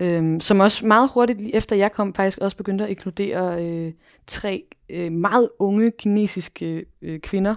[0.00, 3.92] Øhm, som også meget hurtigt, lige efter jeg kom, faktisk også begyndte at inkludere øh,
[4.26, 7.54] tre øh, meget unge kinesiske øh, kvinder,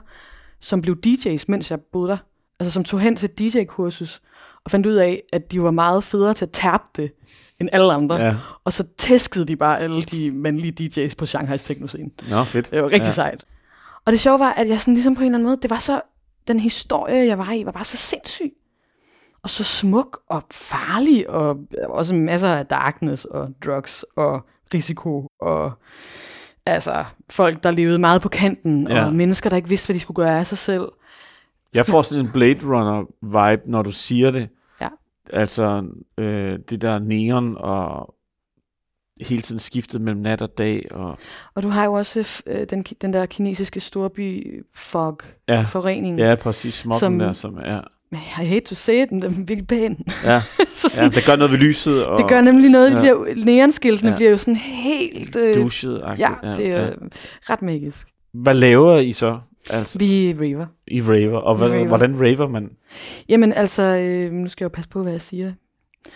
[0.59, 2.17] som blev DJ's, mens jeg boede der.
[2.59, 4.21] Altså som tog hen til DJ-kursus,
[4.63, 7.11] og fandt ud af, at de var meget federe til at tabe det,
[7.59, 8.15] end alle andre.
[8.15, 8.35] Ja.
[8.63, 12.09] Og så tæskede de bare alle de mandlige DJ's på Shanghai's techno-scene.
[12.29, 12.71] Nå, fedt.
[12.71, 13.11] Det var rigtig ja.
[13.11, 13.45] sejt.
[14.05, 15.79] Og det sjove var, at jeg sådan ligesom på en eller anden måde, det var
[15.79, 16.01] så,
[16.47, 18.53] den historie, jeg var i, var bare så sindssyg.
[19.47, 24.41] Og så smuk og farlig, og også masser af darkness og drugs og
[24.73, 25.71] risiko og
[26.65, 29.05] altså folk, der levede meget på kanten, Ja.
[29.05, 30.87] og mennesker, der ikke vidste, hvad de skulle gøre af sig selv.
[31.73, 34.49] Jeg får sådan en Blade Runner-vibe, når du siger det.
[34.81, 34.87] Ja.
[35.33, 35.83] Altså,
[36.17, 38.13] øh, det der neon og
[39.21, 40.87] hele tiden skiftet mellem nat og dag.
[40.91, 41.17] Og,
[41.55, 46.19] Og du har jo også øh, den, den der kinesiske storby fog ja, forurening.
[46.19, 46.73] ja, præcis.
[46.73, 47.81] Smokken Som- der, som er...
[47.81, 49.97] Men I hate to say it, men den er virkelig pæn.
[50.23, 50.41] Ja,
[50.75, 52.95] så ja, sådan, det gør noget ved lyset og det gør nemlig noget, ja.
[52.95, 53.01] ja.
[53.01, 54.13] bliver, neonskiltene Ja.
[54.13, 54.17] ja.
[54.17, 55.35] bliver jo sådan helt...
[55.35, 56.03] Øh, duschet.
[56.17, 56.91] Ja, det er
[57.49, 58.07] ret magisk.
[58.33, 59.39] Hvad laver I så?
[59.69, 60.65] Altså, Vi raver.
[60.87, 61.37] I raver.
[61.37, 61.87] Og hvad, raver.
[61.87, 62.69] hvordan raver man?
[63.29, 65.53] Jamen altså, øh, nu skal jeg jo passe på, hvad jeg siger.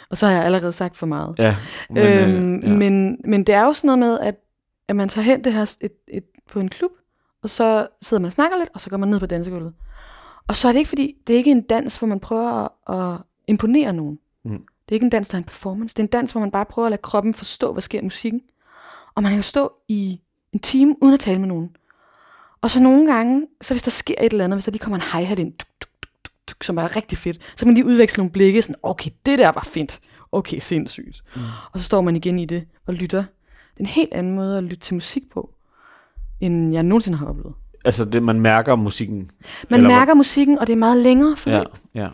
[0.09, 1.35] Og så har jeg allerede sagt for meget.
[1.39, 1.55] Ja,
[1.89, 2.69] Men, øhm, øh, ja.
[2.75, 4.35] men, men det er jo sådan noget med, at,
[4.87, 6.91] at man tager hen det her et, et, på en klub,
[7.43, 9.73] og så sidder man og snakker lidt, og så går man ned på dansegulvet.
[10.47, 12.97] Og så er det ikke fordi, det er ikke en dans, hvor man prøver at,
[12.97, 14.19] at imponere nogen.
[14.43, 14.51] Mm.
[14.51, 15.93] Det er ikke en dans, der er en performance.
[15.93, 18.03] Det er en dans, hvor man bare prøver at lade kroppen forstå, hvad sker i
[18.03, 18.41] musikken.
[19.15, 20.21] Og man kan stå i
[20.53, 21.75] en time uden at tale med nogen.
[22.61, 24.97] Og så nogle gange, så hvis der sker et eller andet, hvis der lige kommer
[24.97, 25.89] en hi-hat ind, tuk, tuk,
[26.23, 29.11] tuk, tuk, som er rigtig fedt, så kan man lige udveksle nogle blikke, sådan, okay,
[29.25, 30.01] det der var fint.
[30.31, 31.23] Okay, sindssygt.
[31.35, 31.41] Mm.
[31.71, 33.19] Og så står man igen i det og lytter.
[33.19, 35.53] Det er en helt anden måde at lytte til musik på,
[36.39, 37.53] end jeg nogensinde har oplevet.
[37.85, 39.31] Altså, det, man mærker musikken.
[39.69, 41.67] Man Eller mærker musikken, og det er meget længere forløb.
[41.95, 42.07] Ja, ja,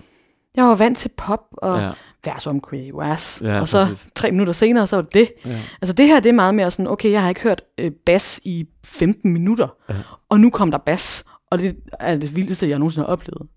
[0.56, 1.92] Jeg var vant til pop og ja.
[2.26, 4.08] vers om Crazy Was, Ja, og så præcis.
[4.16, 5.30] tre minutter senere, så var det det.
[5.46, 5.60] ja.
[5.82, 8.40] Altså det her, det er meget mere sådan, okay, jeg har ikke hørt øh, bas
[8.44, 9.96] i 15 minutter, Ja.
[10.30, 13.48] og nu kom der bas, og det er det vildeste, jeg nogensinde har oplevet.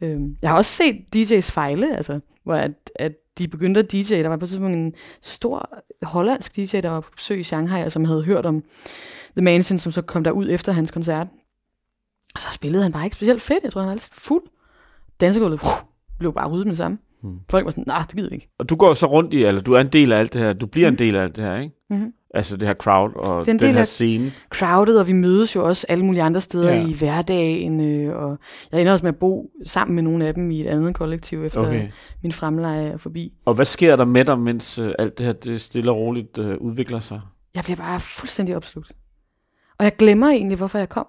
[0.00, 4.14] Øhm, jeg har også set DJ's fejle, altså, hvor at, at de begyndte at DJ.
[4.14, 7.82] Der var på et tidspunkt en stor hollandsk DJ, der var på besøg i Shanghai,
[7.82, 8.62] og som havde hørt om
[9.36, 11.26] The Mansion, som så kom der ud efter hans koncert.
[12.34, 13.64] Og så spillede han bare ikke specielt fedt.
[13.64, 14.42] Jeg tror, han var lidt fuld.
[15.20, 15.68] Dansegulvet uh,
[16.18, 16.98] blev bare ryddet med det samme.
[17.22, 17.38] Hmm.
[17.50, 18.48] Folk var sådan, nej, det gider vi ikke.
[18.58, 20.52] Og du går så rundt i, eller du er en del af alt det her.
[20.52, 20.94] Du bliver mm.
[20.94, 21.74] en del af alt det her, ikke?
[21.90, 22.12] Mm-hmm.
[22.34, 24.32] Altså det her crowd og den del her scene.
[24.50, 26.86] crowded, og vi mødes jo også alle mulige andre steder Ja.
[26.86, 28.38] i hverdagen, øh, og
[28.72, 31.44] jeg ender også med at bo sammen med nogle af dem i et andet kollektiv,
[31.44, 31.88] efter Okay.
[32.22, 33.32] min fremleje er forbi.
[33.44, 36.38] Og hvad sker der med dig, mens øh, alt det her det stille og roligt
[36.38, 37.20] øh, udvikler sig?
[37.54, 38.92] Jeg bliver bare fuldstændig opslugt.
[39.78, 41.06] Og jeg glemmer egentlig, hvorfor jeg kom.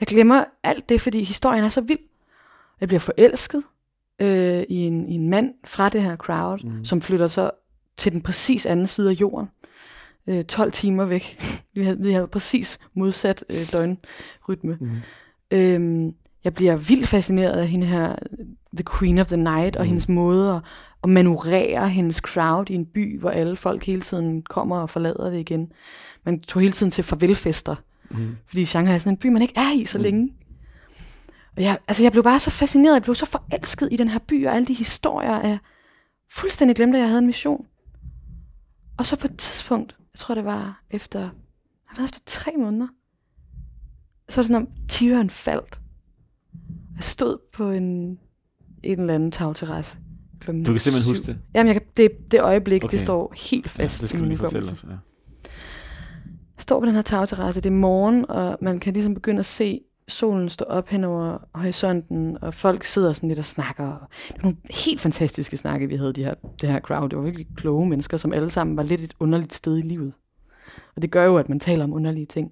[0.00, 1.98] Jeg glemmer alt det, fordi historien er så vild.
[2.80, 3.62] Jeg bliver forelsket
[4.22, 6.84] øh, i, en, i en mand fra det her crowd, mm.
[6.84, 7.50] som flytter så
[7.96, 9.48] til den præcis anden side af jorden.
[10.28, 11.38] Øh, 12 timer væk.
[11.74, 14.78] vi, har, vi har præcis modsat øh, døgnrytme.
[14.80, 14.90] Mm.
[15.50, 18.16] Øhm, jeg bliver vildt fascineret af hende her,
[18.76, 19.88] The Queen of the Night, og Mm.
[19.88, 20.60] hendes måde at,
[21.02, 25.30] at manøvrere hendes crowd i en by, hvor alle folk hele tiden kommer og forlader
[25.30, 25.72] det igen.
[26.24, 27.74] Man tog hele tiden til farvelfester,
[28.10, 28.36] Mm.
[28.48, 30.02] fordi Shanghai er sådan en by, man ikke er i så Mm.
[30.02, 30.32] længe.
[31.56, 34.18] Og jeg, altså jeg blev bare så fascineret, jeg blev så forelsket i den her
[34.18, 35.58] by, og alle de historier, jeg
[36.32, 37.66] fuldstændig glemte, at jeg havde en mission.
[38.98, 41.30] Og så på et tidspunkt, jeg tror det var efter
[41.98, 42.86] Og efter tre måneder,
[44.28, 45.80] så var det sådan, om tieren faldt.
[46.94, 48.18] Jeg stod på en,
[48.82, 49.98] en eller anden tagterrasse.
[50.46, 51.08] Du kan simpelthen syv.
[51.08, 51.38] huske det.
[51.54, 52.92] Jamen, jeg kan, det, det øjeblik, okay.
[52.92, 54.84] Det står helt Ja, fast det skal i min lige fortælle os.
[54.88, 54.96] Ja.
[56.58, 59.80] står på den her tagterrasse, det er morgen, og man kan ligesom begynde at se
[60.08, 63.84] solen stå op hen over horisonten, og folk sidder sådan lidt og snakker.
[64.28, 67.08] Det var nogle helt fantastiske snakke, vi havde, de her, det her crowd.
[67.08, 70.12] Det var virkelig kloge mennesker, som alle sammen var lidt et underligt sted i livet.
[70.96, 72.50] Og det gør jo, at man taler om underlige ting.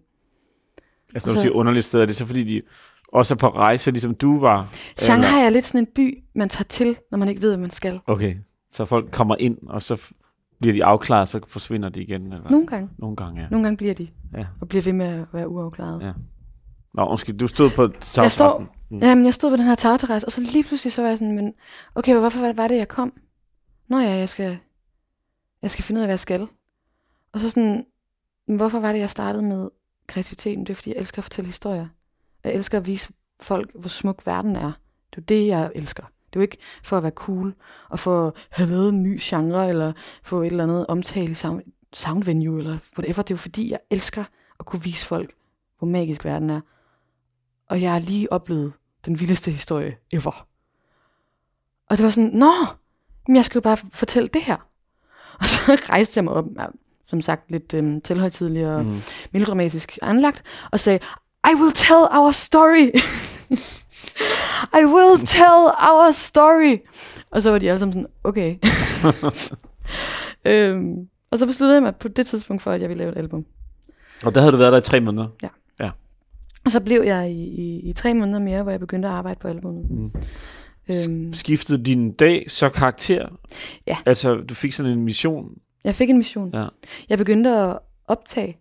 [1.15, 2.63] Altså, når du siger underligt sted, er det så fordi, de
[3.09, 4.69] også er på rejse, ligesom du var?
[4.97, 7.71] Shanghai er lidt sådan en by, man tager til, når man ikke ved, hvad man
[7.71, 8.01] skal.
[8.07, 8.37] Okay,
[8.69, 10.11] så folk kommer ind, og så
[10.61, 12.33] bliver de afklaret, så forsvinder de igen?
[12.33, 12.51] Eller?
[12.51, 12.89] Nogle gange.
[12.99, 13.49] Nogle gange, ja.
[13.51, 14.47] Nogle gange bliver de, Ja.
[14.61, 16.03] og bliver ved med at være uafklaret.
[16.03, 16.13] Ja.
[16.95, 17.83] Nå, undskyld, du stod på
[18.23, 18.99] Jeg står, Mm.
[18.99, 21.35] Jamen, jeg stod på den her tagterrasse, og så lige pludselig så var jeg sådan,
[21.35, 21.55] men
[21.95, 23.13] okay, hvorfor var- var det, jeg kom?
[23.89, 24.59] Nå ja, jeg skal,
[25.63, 26.47] jeg skal finde ud af, hvad jeg skal.
[27.33, 27.87] Og så sådan,
[28.47, 29.69] hvorfor var det, jeg startede med
[30.07, 30.61] kreativiteten?
[30.67, 31.87] Det er, fordi jeg elsker at fortælle historier.
[32.45, 34.73] Jeg elsker at vise folk, hvor smuk verden er.
[35.11, 36.03] Det er det, jeg elsker.
[36.03, 37.55] Det er jo ikke for at være cool,
[37.91, 41.35] og for at have lavet en ny genre, eller få et eller andet omtale i
[41.35, 43.23] sound, sound venue, eller whatever.
[43.23, 44.25] Det er jo fordi, jeg elsker
[44.61, 45.35] at kunne vise folk,
[45.79, 46.61] hvor magisk verden er.
[47.69, 48.73] Og jeg har lige oplevet
[49.07, 50.47] den vildeste historie ever.
[51.91, 52.53] Og det var sådan, nå,
[53.27, 54.57] men jeg skal jo bare fortælle det her.
[55.41, 56.67] Og så rejste jeg mig op, ja,
[57.05, 58.97] som sagt lidt øhm, tilhøjtidlig og mm.
[59.33, 60.99] Melodramatisk anlagt, og sagde,
[61.51, 62.91] I will tell our story.
[64.81, 66.79] I will tell our story.
[67.31, 68.57] Og så var de alle sammen sådan, okay.
[70.51, 73.19] øhm, og så besluttede jeg mig på det tidspunkt for, at jeg ville lave et
[73.19, 73.45] album.
[74.25, 75.29] Og der havde du været der i tre måneder?
[76.65, 79.41] Og så blev jeg i, i, i tre måneder mere, hvor jeg begyndte at arbejde
[79.41, 79.91] på albumet.
[79.91, 80.11] Mm.
[80.89, 83.29] Øhm, Skiftede din dag så karakter?
[83.87, 83.97] Ja.
[84.07, 85.49] Altså, du fik sådan en mission?
[85.85, 86.51] jeg fik en mission.
[86.55, 86.67] Ja.
[87.09, 88.59] Jeg begyndte at optage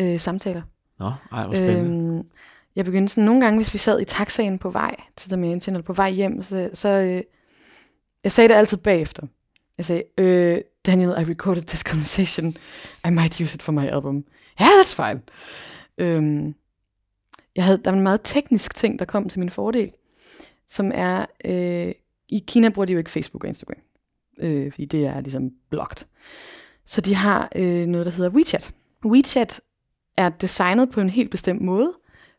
[0.00, 0.62] øh, samtaler.
[0.98, 2.14] Nå, ej, hvor spændende.
[2.14, 2.26] Øhm,
[2.76, 5.74] jeg begyndte sådan nogle gange, hvis vi sad i taxaen på vej til The Mansion,
[5.74, 7.22] eller på vej hjem, så, så øh,
[8.24, 9.22] jeg sagde det altid bagefter.
[9.78, 12.54] Jeg sagde, øh, Daniel, I recorded this conversation.
[13.06, 14.24] I might use it for my album.
[14.60, 15.20] Yeah, that's fine.
[15.98, 16.54] Øhm,
[17.56, 19.90] jeg havde, der var en meget teknisk ting, der kom til min fordel,
[20.68, 21.92] som er, øh,
[22.28, 23.78] i Kina bruger de jo ikke Facebook og Instagram,
[24.38, 26.06] øh, fordi det er ligesom blocked.
[26.86, 28.72] Så de har øh, noget, der hedder WeChat.
[29.04, 29.60] WeChat
[30.16, 31.92] er designet på en helt bestemt måde,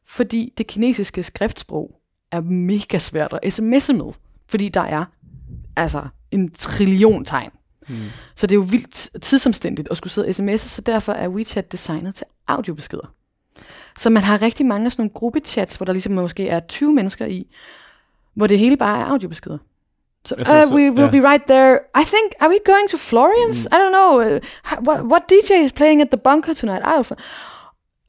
[0.06, 2.00] fordi det kinesiske skriftsprog
[2.32, 4.14] er mega svært at sms'e med,
[4.48, 5.06] fordi der er
[5.76, 7.52] altså en trillion tegn.
[7.90, 7.96] Mm.
[8.36, 11.72] Så det er jo vildt tidsomstændigt at skulle sidde og sms'e, så derfor er WeChat
[11.72, 13.14] designet til audiobeskeder.
[13.98, 16.94] Så man har rigtig mange af sådan nogle gruppechats, hvor der ligesom måske er 20
[16.94, 17.48] mennesker i,
[18.36, 19.58] hvor det hele bare er audiobeskeder.
[20.26, 21.22] Så, Altså, uh, så- we will ja.
[21.22, 21.74] be right there.
[22.02, 23.70] I think, are we going to Florence?
[23.72, 24.40] I don't know.
[24.88, 26.82] What, what DJ is playing at the bunker tonight?
[26.86, 27.16] I don't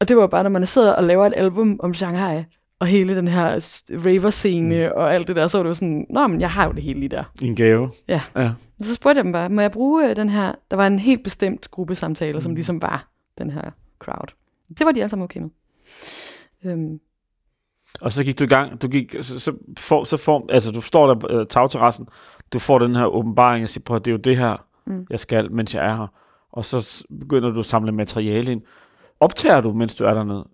[0.00, 2.44] og det var bare, når man sidder og laver et album om Shanghai,
[2.80, 3.44] og hele den her
[4.04, 4.92] raver-scene mm.
[4.96, 6.82] og alt det der, så var det jo sådan, nå, men jeg har jo det
[6.82, 7.24] hele lige der.
[7.42, 7.90] En gave?
[8.08, 8.20] Ja.
[8.36, 8.50] Ja.
[8.78, 10.98] Og så spurgte jeg dem bare, må jeg bruge øh, den her, der var en
[10.98, 12.40] helt bestemt gruppe samtaler, Mm.
[12.40, 14.28] som ligesom var den her crowd.
[14.78, 15.48] Det var de alle sammen okay med.
[16.64, 17.00] Øhm,
[18.00, 20.80] Og så gik du i gang, du gik, så, så, for, så får, altså du
[20.80, 22.08] står der på øh, tagterrassen,
[22.52, 25.06] du får den her åbenbaring og siger, prøv, det er jo det her, Mm.
[25.10, 26.06] jeg skal, mens jeg er her.
[26.52, 28.62] Og så begynder du at samle materiale ind.
[29.20, 30.48] Optager du, mens du er dernede?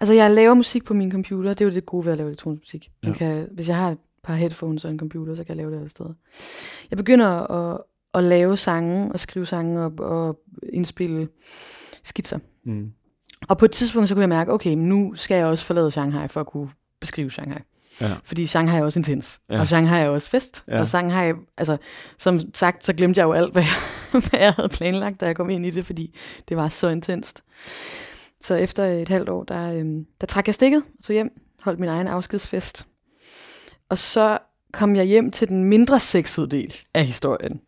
[0.00, 2.28] altså, jeg laver musik på min computer, det er jo det gode ved at lave
[2.28, 2.90] elektronisk musik.
[3.02, 3.08] Ja.
[3.08, 3.14] Ja.
[3.14, 5.76] kan, hvis jeg har et par headphones og en computer, så kan jeg lave det
[5.76, 6.12] alle steder.
[6.90, 7.80] Jeg begynder at,
[8.14, 10.40] at lave sange, og skrive sange og, og
[10.72, 11.28] indspille
[12.02, 12.38] skitser.
[12.64, 12.92] Mm.
[13.48, 16.28] Og på et tidspunkt, så kunne jeg mærke, okay, nu skal jeg også forlade Shanghai
[16.28, 17.58] for at kunne beskrive Shanghai.
[18.00, 18.14] Ja.
[18.24, 19.60] Fordi Shanghai er også intens, Ja.
[19.60, 20.64] og Shanghai er også fest.
[20.68, 20.80] Ja.
[20.80, 21.76] Og Shanghai, altså,
[22.18, 25.36] som sagt, så glemte jeg jo alt, hvad jeg, hvad jeg havde planlagt, da jeg
[25.36, 26.16] kom ind i det, fordi
[26.48, 27.42] det var så intenst.
[28.40, 31.30] Så efter et halvt år, der, øhm, der trak jeg stikket, så hjem,
[31.62, 32.86] holdt min egen afskedsfest.
[33.88, 34.38] Og så
[34.72, 37.60] kom jeg hjem til den mindre sexede del af historien,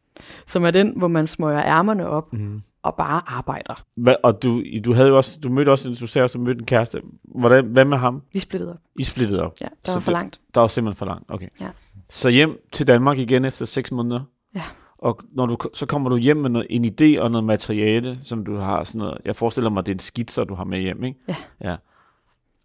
[0.47, 2.63] som er den, hvor man smøger ærmerne op Mm.
[2.85, 3.85] Og bare arbejder.
[3.97, 6.59] Hvad, og du, du havde jo også, du mødte også, du sagde også, du mødte
[6.61, 7.01] en kæreste.
[7.25, 8.23] Hvordan, hvad med ham?
[8.33, 8.79] Vi splittede op.
[8.99, 9.55] I splittede op.
[9.61, 10.40] Ja, der Så var for det- langt.
[10.55, 11.25] Der var simpelthen for langt.
[11.31, 11.49] Okay.
[11.61, 11.68] Ja.
[12.11, 14.20] Så hjem til Danmark igen efter seks måneder.
[14.55, 14.62] Ja.
[14.99, 18.44] Og når du, så kommer du hjem med noget, en idé og noget materiale, som
[18.44, 21.05] du har sådan noget, jeg forestiller mig, det er en skitser, du har med hjem,
[21.05, 21.18] ikke?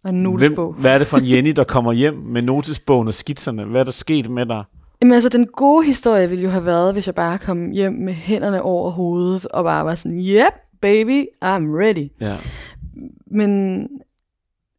[0.04, 0.72] Og en notesbog.
[0.72, 3.64] hvad er det for en Jenny, der kommer hjem med notesbogen og skitserne?
[3.64, 4.64] Hvad er der sket med dig?
[5.02, 8.12] Jamen altså, den gode historie ville jo have været, hvis jeg bare kom hjem med
[8.12, 12.08] hænderne over hovedet, og bare var sådan, yep, baby, I'm ready.
[12.20, 12.36] Ja.
[13.26, 13.88] Men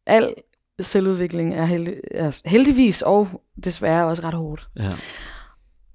[0.06, 0.34] al
[0.80, 3.28] selvudvikling er, heldig, er heldigvis og
[3.64, 4.68] desværre også ret hårdt.
[4.76, 4.92] ja.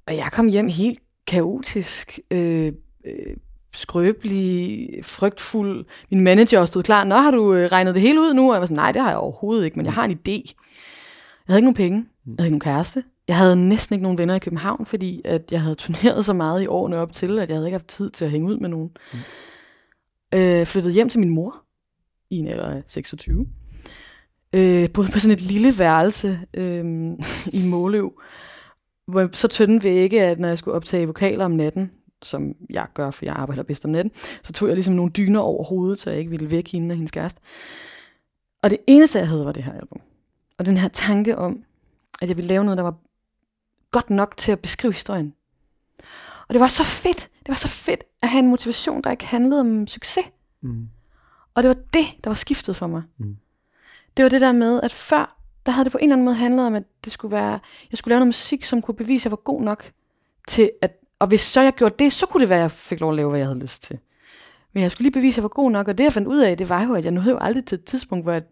[0.08, 2.72] Og jeg kom hjem helt kaotisk, øh,
[3.06, 3.36] øh,
[3.74, 5.86] skrøbelig, frygtfuld.
[6.12, 8.48] Min manager stod klar, Nå, har du øh, regnet det hele ud nu?
[8.48, 10.32] Og jeg var sådan, nej, det har jeg overhovedet ikke, men jeg har en idé.
[11.48, 12.06] Jeg havde ikke nogen penge.
[12.26, 13.04] Jeg havde ikke nogen kæreste.
[13.28, 16.64] Jeg havde næsten ikke nogen venner i København, fordi at jeg havde turneret så meget
[16.64, 18.70] i årene op til, at jeg havde ikke haft tid til at hænge ud med
[18.70, 18.90] nogen.
[19.14, 19.20] Mm.
[20.36, 21.64] Øh, flyttede hjem til min mor
[22.30, 23.48] i en alder af 26.
[24.56, 26.86] Øh, boede på sådan et lille værelse øh,
[27.62, 28.22] i Måløv,
[29.08, 33.12] hvor så tynde vægge, at når jeg skulle optage vokaler om natten, som jeg gør,
[33.12, 34.12] for jeg arbejder bedst om natten,
[34.44, 36.96] så tog jeg ligesom nogle dyner over hovedet, så jeg ikke ville vække hende og
[36.96, 37.42] hendes kæreste.
[38.64, 40.02] Og det eneste, jeg havde, var det her album.
[40.58, 41.64] Og den her tanke om,
[42.22, 42.96] at jeg ville lave noget, der var
[43.98, 45.34] godt nok til at beskrive historien.
[46.48, 47.30] Og det var så fedt.
[47.40, 50.26] Det var så fedt at have en motivation, der ikke handlede om succes.
[50.62, 50.90] Mm.
[51.54, 53.04] Og det var det, der var skiftet for mig.
[53.18, 53.38] Mm.
[54.18, 56.36] Det var det der med, at før, der havde det på en eller anden måde
[56.36, 57.60] handlet om, at det skulle være,
[57.92, 59.92] jeg skulle lave noget musik, som kunne bevise, at jeg var god nok
[60.48, 63.00] til at, og hvis så jeg gjorde det, så kunne det være, at jeg fik
[63.00, 64.00] lov at lave, hvad jeg havde lyst til.
[64.74, 66.40] Men jeg skulle lige bevise, at jeg var god nok, og det jeg fandt ud
[66.40, 68.44] af, det var jo, at jeg nåede jo aldrig til et tidspunkt, hvor jeg,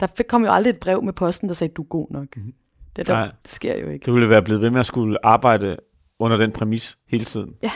[0.00, 2.36] der fik, kom jo aldrig et brev med posten, der sagde, du er god nok.
[2.36, 2.54] Mhm.
[2.96, 3.30] Det, der, Nej.
[3.42, 4.04] det sker jo ikke.
[4.04, 5.76] Du ville være blevet ved med at skulle arbejde
[6.18, 7.54] under den præmis hele tiden.
[7.62, 7.70] Ja.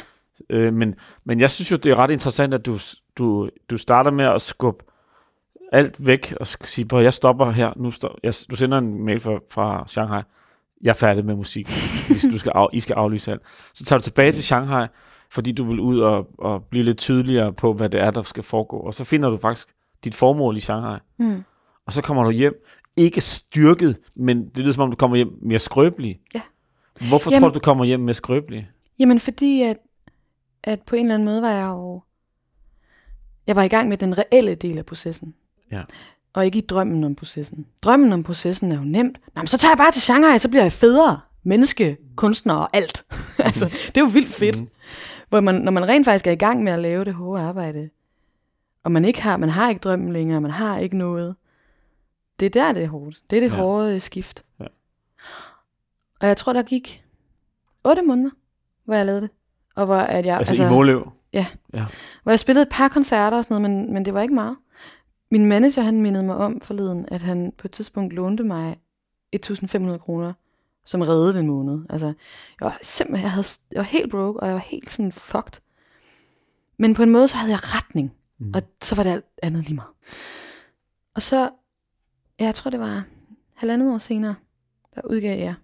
[0.50, 2.78] Øh, men, men jeg synes jo, det er ret interessant, at du,
[3.18, 4.84] du, du starter med at skubbe
[5.72, 7.72] alt væk og sige, at jeg stopper her.
[7.76, 10.22] Nu stop, jeg, du sender en mail fra, fra Shanghai.
[10.82, 11.66] Jeg er færdig med musik.
[12.08, 13.42] Hvis du skal af, I skal aflyse alt.
[13.74, 14.86] Så tager du tilbage til Shanghai,
[15.30, 18.42] fordi du vil ud og, og blive lidt tydeligere på, hvad det er, der skal
[18.42, 18.76] foregå.
[18.76, 19.68] Og så finder du faktisk
[20.04, 20.98] dit formål i Shanghai.
[21.18, 21.44] Mm.
[21.86, 22.54] Og så kommer du hjem,
[22.96, 26.20] ikke styrket, men det lyder som om, du kommer hjem mere skrøbelig.
[26.34, 26.40] Ja.
[27.08, 28.68] Hvorfor Jamen- tror du, du kommer hjem mere skrøbelig?
[28.98, 29.76] Jamen fordi, at,
[30.64, 32.02] at på en eller anden måde var jeg jo...
[33.46, 35.34] Jeg var i gang med den reelle del af processen.
[35.72, 35.82] Ja.
[36.32, 37.66] Og ikke i drømmen om processen.
[37.82, 39.18] Drømmen om processen er jo nemt.
[39.34, 41.20] Nå, men så tager jeg bare til Shanghai, så bliver jeg federe.
[41.42, 43.04] Menneske, kunstner og alt.
[43.38, 44.56] altså, det er jo vildt fedt.
[44.58, 44.68] Mhm.
[45.28, 47.90] Hvor man, når man rent faktisk er i gang med at lave det hårde arbejde,
[48.84, 51.36] og man ikke har, man har ikke drømmen længere, man har ikke noget.
[52.40, 53.22] Det er der, det er hårdt.
[53.30, 53.54] Det er det Ja.
[53.56, 53.60] ja.
[53.62, 54.44] hårde skift.
[54.60, 54.64] Ja.
[56.20, 57.04] Og jeg tror, der gik
[57.84, 58.30] otte måneder,
[58.84, 59.30] hvor jeg lavede det.
[59.76, 61.12] Og hvor, at jeg, Altså, altså i Måløv?
[62.22, 64.56] hvor jeg spillede et par koncerter og sådan noget, men, men det var ikke meget.
[65.30, 68.76] Min manager, han mindede mig om forleden, at han på et tidspunkt lånte mig
[69.36, 70.32] 1.500 kroner,
[70.84, 71.80] som reddede den måned.
[71.90, 72.14] Altså, jeg
[72.60, 75.60] var simpelthen, jeg, havde, jeg var helt broke, og jeg var helt sådan fucked.
[76.78, 78.52] Men på en måde, så havde jeg retning, Mm.
[78.54, 79.90] og så var det alt andet lige meget.
[81.14, 81.48] Og så, ja,
[82.40, 83.02] jeg tror, det var
[83.54, 84.34] halvandet år senere,
[84.94, 85.54] der udgav jeg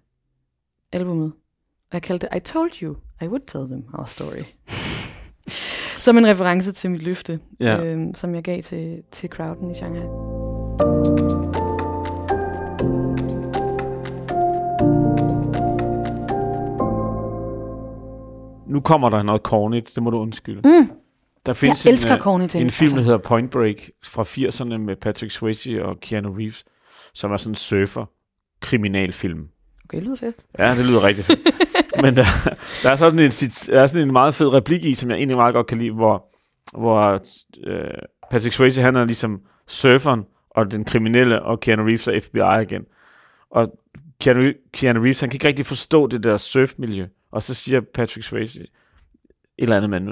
[0.93, 1.33] albumet.
[1.91, 4.43] Og jeg kaldte det I Told You I Would Tell Them Our Story.
[6.05, 7.85] Som en reference til mit løfte, Ja.
[7.85, 10.07] øhm, som jeg gav til, til crowden i Shanghai.
[18.67, 20.61] Nu kommer der noget cornigt, det må du undskylde.
[20.69, 20.91] Mm,
[21.46, 22.64] Der jeg findes elsker en, øh, corny ting.
[22.64, 26.64] en film, der hedder Point Break fra 80'erne med Patrick Swayze og Keanu Reeves,
[27.14, 28.07] som er sådan en surfer
[28.61, 29.48] kriminalfilm.
[29.85, 30.37] Okay, det lyder fedt.
[30.59, 31.40] Ja, det lyder rigtig fedt.
[32.03, 32.24] Men der,
[32.83, 35.37] der, er sådan en, der er sådan en meget fed replik i, som jeg egentlig
[35.37, 36.24] meget godt kan lide, hvor,
[36.79, 37.22] hvor
[37.66, 37.85] øh,
[38.31, 42.85] Patrick Swayze, han er ligesom surferen, og den kriminelle, og Keanu Reeves er FBI igen.
[43.50, 43.79] Og
[44.20, 47.07] Keanu, Keanu Reeves, han kan ikke rigtig forstå det der surfmiljø.
[47.33, 48.68] Og så siger Patrick Swayze, et
[49.59, 50.09] eller andet mand,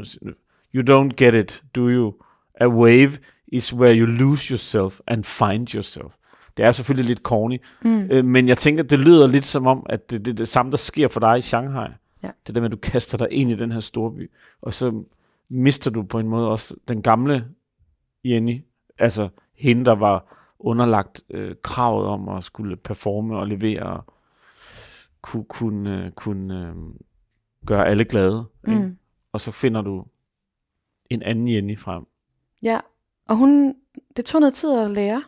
[0.75, 2.13] you don't get it, do you?
[2.61, 3.11] A wave
[3.49, 6.15] is where you lose yourself and find yourself.
[6.57, 8.09] Det er selvfølgelig lidt corny, Mm.
[8.11, 10.71] Øh, men jeg tænker, det lyder lidt som om, at det er det, det samme,
[10.71, 11.89] der sker for dig i Shanghai.
[12.23, 12.31] Ja.
[12.47, 14.31] Det der med, at du kaster dig ind i den her storby,
[14.63, 15.03] og så
[15.49, 17.45] mister du på en måde også den gamle
[18.25, 18.65] Jenny,
[18.99, 19.29] altså
[19.59, 24.05] hende, der var underlagt øh, kravet om at skulle performe og levere, og
[25.23, 26.75] kunne, kunne, øh, kunne øh,
[27.67, 28.45] gøre alle glade.
[28.69, 28.81] ikke?
[28.81, 28.97] Mm.
[29.33, 30.05] Og så finder du
[31.11, 32.05] en anden Jenny frem.
[32.63, 32.81] Ja,
[33.29, 33.75] og hun,
[34.17, 35.23] det tog noget tid at lære.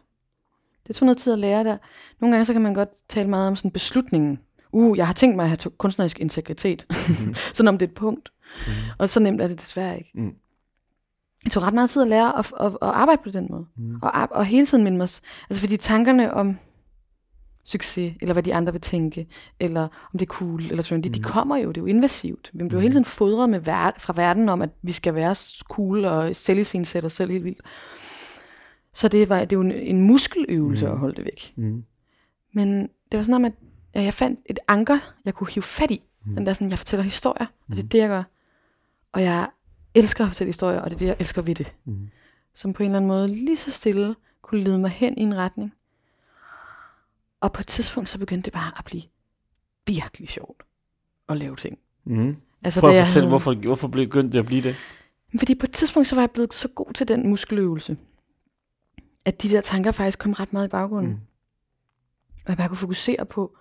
[0.87, 1.77] Det tog noget tid at lære der.
[2.21, 4.39] Nogle gange så kan man godt tale meget om sådan beslutningen.
[4.73, 6.87] Uh, jeg har tænkt mig at have kunstnerisk integritet.
[7.09, 7.35] Mhm.
[7.55, 8.33] sådan om det er et punkt.
[8.67, 8.75] Mhm.
[8.99, 10.11] Og så nemt er det desværre ikke.
[10.15, 10.35] Mm.
[11.45, 13.67] Det tog ret meget tid at lære at, at, at arbejde på den måde.
[13.77, 13.99] Mm.
[14.03, 15.09] Og, og hele tiden minde mig,
[15.51, 16.59] altså fordi tankerne om
[17.65, 19.27] succes, eller hvad de andre vil tænke,
[19.61, 21.13] eller om det er cool, eller trendy, mm.
[21.13, 22.51] de kommer jo, det er jo invasivt.
[22.53, 22.81] Vi bliver Mhm.
[22.81, 26.65] hele tiden fodret med ver- fra verden om, at vi skal være cool og sælge
[26.65, 27.61] sin sæt os selv helt vildt.
[28.95, 30.93] Så det, var, det er jo en, en muskeløvelse Mhm.
[30.93, 31.53] at holde det væk.
[31.57, 31.85] Mm.
[32.55, 33.53] Men det var sådan om, at
[33.95, 36.03] ja, jeg fandt et anker, jeg kunne hive fat i.
[36.27, 36.37] Mhm.
[36.37, 37.89] Den der sådan, jeg fortæller historier, og det er Mhm.
[37.89, 38.23] det, jeg gør.
[39.13, 39.49] Og jeg
[39.95, 42.09] elsker at fortælle historier, og det er det, jeg elsker ved det Mm.
[42.55, 45.37] som på en eller anden måde lige så stille kunne lede mig hen i en
[45.37, 45.73] retning.
[47.41, 49.03] Og på et tidspunkt, så begyndte det bare at blive
[49.87, 50.63] virkelig sjovt
[51.29, 51.79] at lave ting.
[52.05, 52.37] Mm.
[52.65, 54.77] Altså, Prøv at jeg fortælle, havde- hvorfor, hvorfor begyndte det at blive det?
[55.39, 57.97] Fordi på et tidspunkt, så var jeg blevet så god til den muskeløvelse,
[59.25, 61.11] at de der tanker faktisk kom ret meget i baggrunden.
[61.13, 61.19] Mm.
[62.45, 63.57] Og jeg bare kunne fokusere på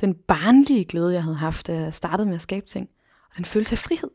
[0.00, 2.88] den barnlige glæde, jeg havde haft, da jeg startede med at skabe ting.
[3.30, 4.10] Og den følelse af frihed.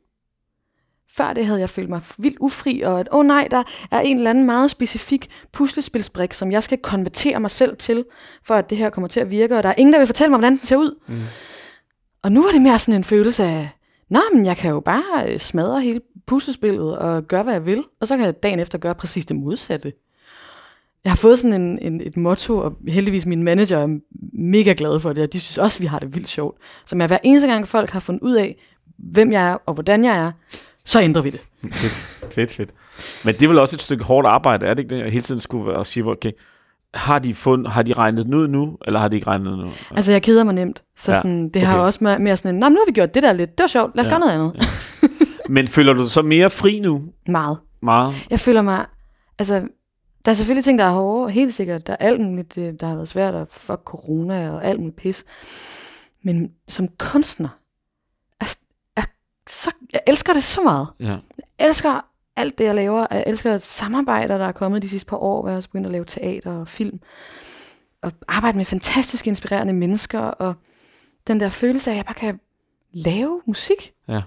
[1.17, 4.00] Før det havde jeg følt mig vildt ufri, og at, åh oh nej, der er
[4.00, 8.06] en eller anden meget specifik puslespilsbrik, som jeg skal konvertere mig selv til,
[8.43, 10.30] for at det her kommer til at virke, og der er ingen, der vil fortælle
[10.30, 11.00] mig, hvordan den ser ud.
[11.08, 11.22] Mm.
[12.22, 13.69] Og nu var det mere sådan en følelse af,
[14.10, 17.84] Nå, men jeg kan jo bare øh, smadre hele puslespillet og gøre, hvad jeg vil,
[18.02, 19.93] og så kan jeg dagen efter gøre præcis det modsatte.
[21.04, 24.00] Jeg har fået sådan en, en, et motto, og heldigvis min manager er
[24.34, 26.58] mega glad for det, og de synes også, vi har det vildt sjovt.
[26.86, 28.56] Så med hver eneste gang folk har fundet ud af,
[28.98, 30.32] hvem jeg er og hvordan jeg er,
[30.86, 31.42] så ændrer vi det.
[31.74, 31.94] Fedt,
[32.34, 32.70] fedt, fedt.
[33.26, 35.04] Men det er vel også et stykke hårdt arbejde, er det ikke det?
[35.04, 36.32] Jeg hele tiden skulle være og sige, okay,
[36.94, 39.65] har de, fund, har de regnet den ud nu, eller har de ikke regnet den
[39.65, 39.72] ud?
[39.92, 40.84] Altså, jeg keder mig nemt.
[40.96, 41.86] Så Ja, sådan, det har okay.
[41.86, 43.68] også mere, mere sådan en, men nu har vi gjort det der lidt, det var
[43.68, 44.70] sjovt, lad os Ja, gøre noget andet.
[45.50, 47.02] Men føler du dig så mere fri nu?
[47.28, 47.58] Meget.
[47.82, 48.15] Meget?
[48.30, 48.86] Jeg føler mig,
[49.39, 49.68] altså,
[50.26, 51.88] der er selvfølgelig ting, der er hårde, helt sikkert.
[51.88, 54.96] Der er alt muligt, øh, der har været svært, og fuck corona og alt muligt
[54.98, 55.26] pis.
[56.24, 57.58] Men som kunstner, er, er,
[59.49, 60.88] så, jeg elsker det så meget.
[60.99, 61.17] Ja.
[61.59, 63.07] Jeg elsker alt det, jeg laver.
[63.12, 65.91] Jeg elsker samarbejder, der er kommet de sidste par år, hvor jeg har begyndt at
[65.91, 66.99] lave teater og film.
[68.01, 70.53] Og arbejde med fantastisk inspirerende mennesker, og
[71.27, 72.39] den der følelse af, at jeg bare kan
[72.93, 73.93] lave musik.
[74.07, 74.21] Ja.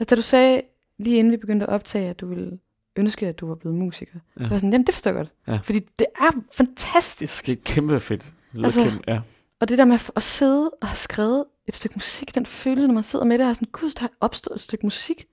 [0.00, 0.62] Altså, da du sagde,
[0.98, 2.58] lige inden vi begyndte at optage, at du ville
[2.96, 4.14] ønske, at du var blevet musiker.
[4.38, 4.44] Ja.
[4.44, 5.28] Så var jeg sådan, jamen det forstår jeg godt.
[5.48, 5.56] Ja.
[5.62, 7.46] Fordi det er fantastisk.
[7.46, 8.26] Det er kæmpe fedt.
[8.52, 9.20] Det Altså- kæmpe, ja.
[9.60, 12.94] Og det der med at sidde og have skrevet et stykke musik, den følelse, når
[12.94, 15.24] man sidder med det, er sådan, gud, der er opstået et stykke musik.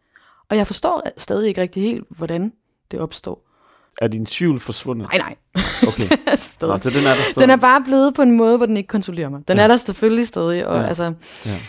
[0.49, 2.53] Og jeg forstår stadig ikke rigtig helt, hvordan
[2.91, 3.43] det opstår.
[4.01, 5.07] Er din tvivl forsvundet?
[5.07, 5.35] Nej, nej.
[5.87, 6.17] Okay.
[6.27, 6.71] altså, stadig.
[6.73, 7.41] Nå, så den er der stadig.
[7.41, 9.47] Den er bare blevet på en måde, hvor den ikke kontrollerer mig.
[9.47, 9.63] Den Ja.
[9.63, 10.87] er der selvfølgelig stadig, og Ja.
[10.87, 11.13] altså,
[11.45, 11.59] Ja.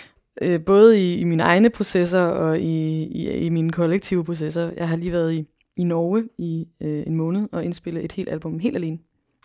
[0.42, 4.70] øh, både i, i mine egne processer og i, i, i mine kollektive processer.
[4.76, 5.44] Jeg har lige været i,
[5.76, 8.98] i Norge i øh, en måned og indspillet et helt album helt alene,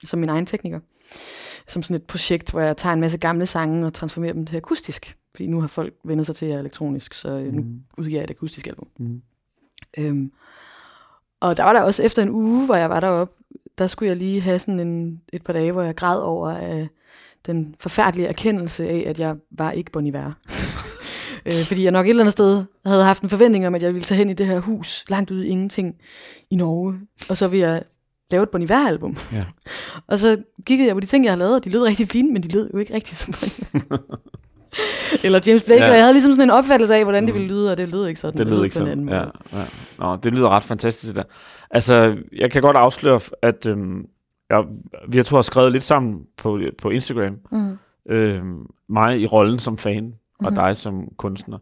[0.06, 0.80] som min egen tekniker.
[1.68, 4.58] Som sådan et projekt, hvor jeg tager en masse gamle sange og transformerer dem til
[4.58, 5.18] akustisk.
[5.32, 7.80] Fordi nu har folk vendt sig til at jeg er elektronisk, så øh, nu Mm.
[7.98, 8.88] udgiver jeg et akustisk album.
[9.00, 9.22] Mm.
[9.98, 10.32] Øhm,
[11.40, 13.34] og der var der også efter en uge, hvor jeg var deroppe,
[13.78, 16.88] der skulle jeg lige have sådan en, et par dage, hvor jeg græd over øh,
[17.46, 20.32] den forfærdelige erkendelse af, at jeg var ikke Bon Iver.
[21.46, 23.94] øh, fordi jeg nok et eller andet sted havde haft en forventning om, at jeg
[23.94, 25.96] ville tage hen i det her hus, langt ude i ingenting
[26.50, 27.84] i Norge, og så ville jeg
[28.32, 29.16] lave et Bon Iver-album.
[29.34, 29.46] Ja.
[30.08, 32.34] og så kiggede jeg på de ting, jeg havde lavet, og de lød rigtig fine,
[32.34, 34.00] men de lød jo ikke rigtig som Bon.
[35.24, 35.90] Eller James Blake, Ja.
[35.90, 38.08] og jeg havde ligesom sådan en opfattelse af, hvordan det ville lyde, og det lød
[38.08, 38.38] ikke sådan.
[38.38, 39.10] Det lyder ikke sådan.
[39.10, 39.26] Ja, ja.
[40.00, 41.24] Nå, det lyder ret fantastisk, det der.
[41.70, 44.06] Altså, jeg kan godt afsløre, at øhm,
[44.50, 44.64] jeg,
[45.08, 47.36] vi har to har skrevet lidt sammen på, på Instagram.
[47.52, 47.78] Mm.
[48.10, 50.46] Øhm, mig i rollen som fan, mm-hmm.
[50.46, 50.56] og Mhm.
[50.56, 51.58] dig som kunstner.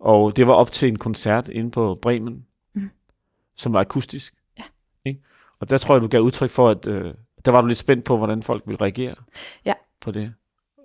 [0.00, 2.90] Og det var op til en koncert inde på Bremen, Mhm.
[3.56, 4.34] som var akustisk.
[5.60, 7.14] Og der tror jeg, du gav udtryk for, at øh,
[7.44, 9.14] der var du lidt spændt på, hvordan folk ville reagere
[9.64, 9.72] Ja.
[10.00, 10.32] på det.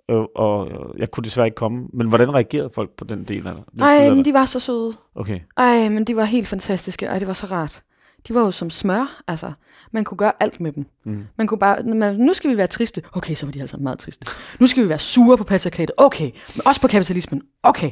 [0.09, 1.87] Og, og øh, jeg kunne desværre ikke komme.
[1.93, 3.63] Men hvordan reagerede folk på den del af det?
[3.71, 4.93] Den Ej, side af men de var så søde.
[5.15, 5.39] Okay.
[5.57, 7.05] Ej, men de var helt fantastiske.
[7.05, 7.83] Ej, det var så rart.
[8.27, 9.51] De var jo som smør, altså.
[9.91, 10.85] Man kunne gøre alt med dem.
[11.03, 11.23] Mm.
[11.37, 13.01] Man kunne bare, man, nu skal vi være triste.
[13.13, 14.27] Okay, så var de altså meget triste.
[14.59, 15.91] Nu skal vi være sure på patriarkatet.
[15.97, 17.41] Okay, men også på kapitalismen.
[17.63, 17.91] Okay.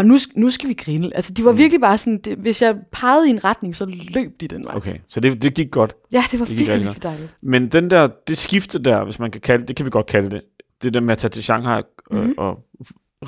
[0.00, 1.16] Og nu, nu skal vi grine.
[1.16, 1.58] Altså, de var Mm.
[1.58, 3.84] virkelig bare sådan, det, hvis jeg pegede i en retning, så
[4.14, 4.76] løb de den vej.
[4.76, 5.94] Okay, så det, det gik godt.
[6.12, 7.36] Ja, det var Det virkelig, virkelig dejligt.
[7.42, 10.30] Men den der, det skifte der, hvis man kan kalde det, kan vi godt kalde
[10.30, 10.40] det,
[10.82, 12.34] det der med at tage til Shanghai og, Mhm.
[12.38, 12.58] og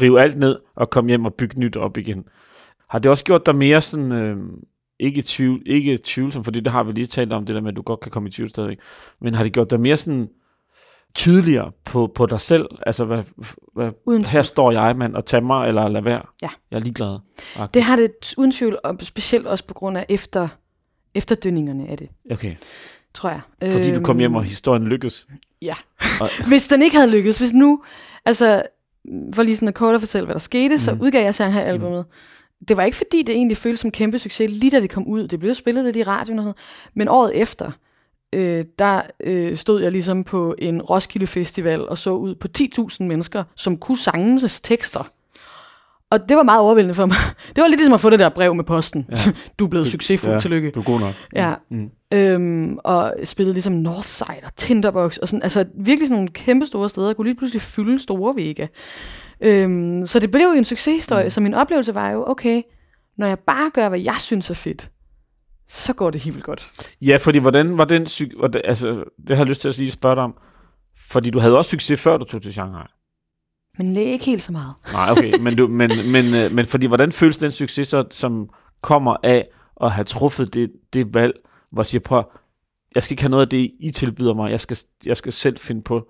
[0.00, 2.24] rive alt ned og komme hjem og bygge nyt op igen.
[2.90, 4.36] Har det også gjort dig mere sådan, øh,
[5.00, 7.76] ikke, tvivl, ikke tvivlsom, fordi det har vi lige talt om, det der med, at
[7.76, 8.78] du godt kan komme i tvivl stadigvæk,
[9.20, 10.28] men har det gjort dig mere sådan
[11.14, 12.66] tydeligere på, på dig selv?
[12.86, 13.22] Altså, hvad,
[13.74, 16.22] hvad, Uden her står jeg, mand, og tag mig, eller lad være.
[16.42, 16.48] Ja.
[16.70, 17.18] Jeg er ligeglad.
[17.74, 20.48] Det har det uden tvivl, og specielt også på grund af efter,
[21.14, 22.54] efterdønningerne af det, Okay,
[23.14, 23.40] tror jeg.
[23.72, 25.26] fordi du kom hjem, og Øhm, historien lykkes.
[25.62, 25.74] Ja.
[26.20, 27.82] Og, hvis den ikke havde lykkes, hvis nu,
[28.24, 28.62] altså,
[29.34, 30.78] for lige sådan at kort at fortælle, hvad der skete, mm.
[30.78, 31.00] så Mhm.
[31.02, 32.04] udgav jeg Shanghai-albummet.
[32.68, 35.28] Det var ikke fordi, det egentlig føltes som kæmpe succes, lige da det kom ud.
[35.28, 36.58] Det blev spillet lidt i radioen og sådan.
[36.94, 37.70] Men året efter,
[38.32, 43.02] øh, der øh, stod jeg ligesom på en Roskilde Festival og så ud på 10.000
[43.04, 45.08] mennesker, som kunne sangenes tekster.
[46.10, 47.16] Og det var meget overvældende for mig.
[47.56, 49.06] Det var lidt ligesom at få det der brev med posten.
[49.10, 49.16] Ja.
[49.58, 50.40] Du er blevet succesfuld, ja.
[50.40, 50.70] tillykke.
[50.70, 51.14] du er god nok.
[51.36, 51.54] Ja.
[51.70, 51.90] Mm.
[52.14, 56.88] Øhm, og spillede ligesom Northside og Tinderbox og sådan, altså virkelig sådan nogle kæmpe store
[56.88, 58.66] steder, kunne lige pludselig fylde store vega.
[59.40, 61.26] Øhm, så det blev jo en succeshistorie, Mm.
[61.26, 61.30] mm.
[61.30, 62.62] så min oplevelse var jo, okay,
[63.18, 64.90] når jeg bare gør, hvad jeg synes er fedt,
[65.72, 66.70] så går det helt godt.
[67.00, 68.00] Ja, fordi hvordan var den
[68.64, 70.34] Altså, det har jeg lyst til at lige spørge dig om.
[70.96, 72.86] Fordi du havde også succes, før du tog til Shanghai.
[73.78, 74.74] Men det er ikke helt så meget.
[74.92, 75.38] Nej, okay.
[75.40, 78.48] men, du, men, men, øh, men fordi, hvordan føles den succes, så, som
[78.80, 79.48] kommer af
[79.80, 81.32] at have truffet det, det valg,
[81.70, 82.24] hvor jeg siger, prøv,
[82.94, 84.50] jeg skal ikke have noget af det, I tilbyder mig.
[84.50, 86.08] Jeg skal, jeg skal selv finde på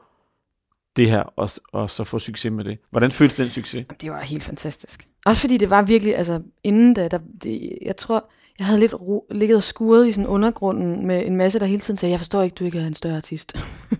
[0.96, 2.78] det her, og, og så få succes med det.
[2.90, 3.86] Hvordan føles den succes?
[4.00, 5.08] Det var helt fantastisk.
[5.26, 8.30] Også fordi det var virkelig, altså inden da, der, det, jeg tror,
[8.62, 11.80] jeg havde lidt ro, ligget og skuret i sådan undergrunden med en masse, der hele
[11.80, 13.56] tiden sagde, jeg forstår ikke, du ikke er en større artist.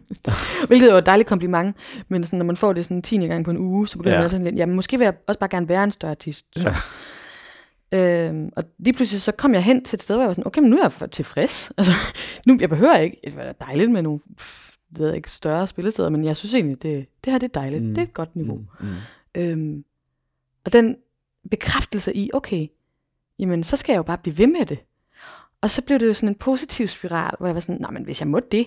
[0.68, 1.76] Hvilket var et dejligt kompliment,
[2.08, 4.20] men sådan, når man får det sådan 10 gang på en uge, så begynder Ja.
[4.22, 6.46] man sådan lidt, jamen måske vil jeg også bare gerne være en større artist.
[6.56, 6.74] Ja.
[8.28, 10.46] Øhm, og lige pludselig så kom jeg hen til et sted, hvor jeg var sådan,
[10.46, 11.72] okay, men nu er jeg tilfreds.
[11.78, 11.92] Altså,
[12.46, 14.20] nu, jeg behøver ikke, det var dejligt med nogle
[14.96, 17.82] ved jeg ikke, større spillesteder, men jeg synes egentlig, det, det her det er dejligt.
[17.82, 17.88] Mm.
[17.88, 18.56] Det er et godt niveau.
[18.56, 18.94] Mm, mm.
[19.34, 19.84] Øhm,
[20.64, 20.96] og den
[21.50, 22.66] bekræftelse i, okay,
[23.43, 24.78] jamen så skal jeg jo bare blive ved med det.
[25.61, 28.05] Og så blev det jo sådan en positiv spiral, hvor jeg var sådan, nej, men
[28.05, 28.66] hvis jeg må det,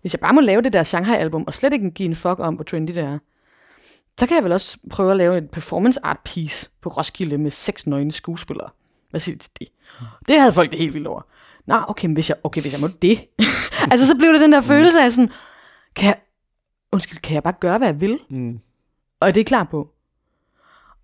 [0.00, 2.54] hvis jeg bare må lave det der Shanghai-album, og slet ikke give en fuck om,
[2.54, 3.18] hvor trendy det er,
[4.18, 7.50] så kan jeg vel også prøve at lave et performance art piece på Roskilde med
[7.50, 8.70] seks nøgne skuespillere.
[9.10, 9.68] Hvad siger du til det?
[10.28, 11.22] Det havde folk det helt vildt over.
[11.66, 13.18] Nå, okay, men hvis jeg, okay, hvis jeg må det.
[13.92, 15.30] altså, så blev det den der følelse af sådan,
[15.96, 16.16] kan jeg,
[16.92, 18.18] undskyld, kan jeg bare gøre, hvad jeg vil?
[18.30, 18.60] Mm.
[19.20, 19.88] Og det er klar på.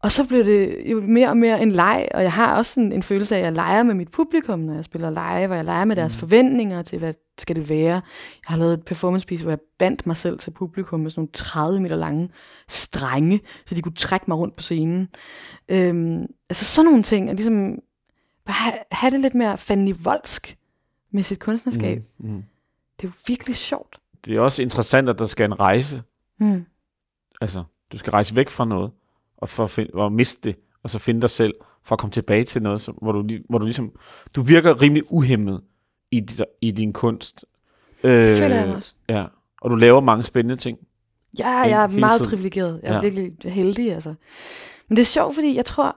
[0.05, 2.93] Og så blev det jo mere og mere en leg, og jeg har også sådan
[2.93, 5.65] en følelse af, at jeg leger med mit publikum, når jeg spiller live, og jeg
[5.65, 7.93] leger med deres forventninger til, hvad skal det være.
[7.95, 8.03] Jeg
[8.47, 11.33] har lavet et performance piece, hvor jeg bandt mig selv til publikum med sådan nogle
[11.33, 12.31] 30 meter lange
[12.69, 15.09] strenge, så de kunne trække mig rundt på scenen.
[15.69, 17.79] Øhm, altså sådan nogle ting, at ligesom
[18.47, 20.59] bare have, have det lidt mere fandenivoldsk
[21.13, 22.03] med sit kunstnerskab.
[22.19, 22.27] Mm.
[22.27, 22.35] Mm.
[22.35, 22.43] Mm.
[22.97, 23.99] Det er jo virkelig sjovt.
[24.25, 26.03] Det er også interessant, at der skal en rejse.
[26.41, 26.65] Mm.
[27.41, 28.91] Altså, du skal rejse væk fra noget,
[29.45, 32.13] og, for at finde, og miste det, og så finde dig selv, for at komme
[32.13, 33.93] tilbage til noget, som, hvor, du, hvor du ligesom,
[34.37, 35.61] du virker rimelig uhemmet
[36.11, 37.45] i, dit, i din kunst.
[38.05, 38.95] Øh, Det føler jeg også.
[39.09, 39.25] Ja,
[39.61, 40.79] og du laver mange spændende ting.
[41.39, 42.31] Ja, jeg er meget tiden.
[42.31, 42.81] privilegeret.
[42.83, 43.01] Jeg er ja.
[43.01, 44.15] virkelig heldig, altså.
[44.89, 45.97] Men det er sjovt, fordi jeg tror,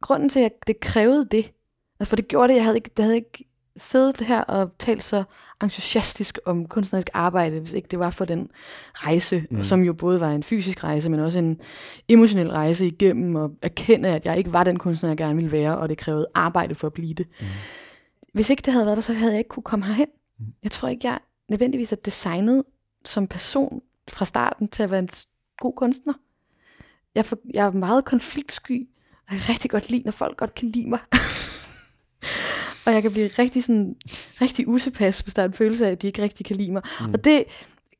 [0.00, 1.52] grunden til, at det krævede det,
[2.00, 3.44] altså for det gjorde det, jeg havde ikke, det havde ikke
[3.76, 5.24] siddet her og talt så
[5.62, 8.50] entusiastisk om kunstnerisk arbejde, hvis ikke det var for den
[8.94, 9.62] rejse, Mm.
[9.62, 11.60] som jo både var en fysisk rejse, men også en
[12.08, 15.78] emotionel rejse igennem og erkende, at jeg ikke var den kunstner, jeg gerne ville være,
[15.78, 17.26] og det krævede arbejde for at blive det.
[17.40, 17.46] Mm.
[18.34, 20.06] Hvis ikke det havde været der, så havde jeg ikke kunne komme herhen.
[20.38, 20.46] Mm.
[20.62, 22.64] Jeg tror ikke, jeg nødvendigvis er designet
[23.04, 25.08] som person fra starten til at være en
[25.60, 26.14] god kunstner.
[27.14, 28.88] Jeg for, jeg er meget konfliktsky,
[29.28, 30.98] og jeg kan rigtig godt lide, når folk godt kan lide mig.
[32.88, 33.96] og jeg kan blive rigtig, sådan,
[34.40, 36.82] rigtig utilpas, hvis der er en følelse af, at de ikke rigtig kan lide mig.
[37.00, 37.12] Mm.
[37.14, 37.44] Og det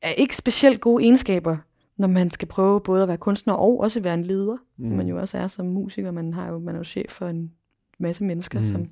[0.01, 1.57] er ikke specielt gode egenskaber,
[1.97, 4.89] når man skal prøve både at være kunstner og også være en leder, Mm.
[4.89, 6.11] man jo også er som musiker.
[6.11, 7.51] Man, har jo, man er jo chef for en
[7.99, 8.65] masse mennesker, Mm.
[8.65, 8.87] som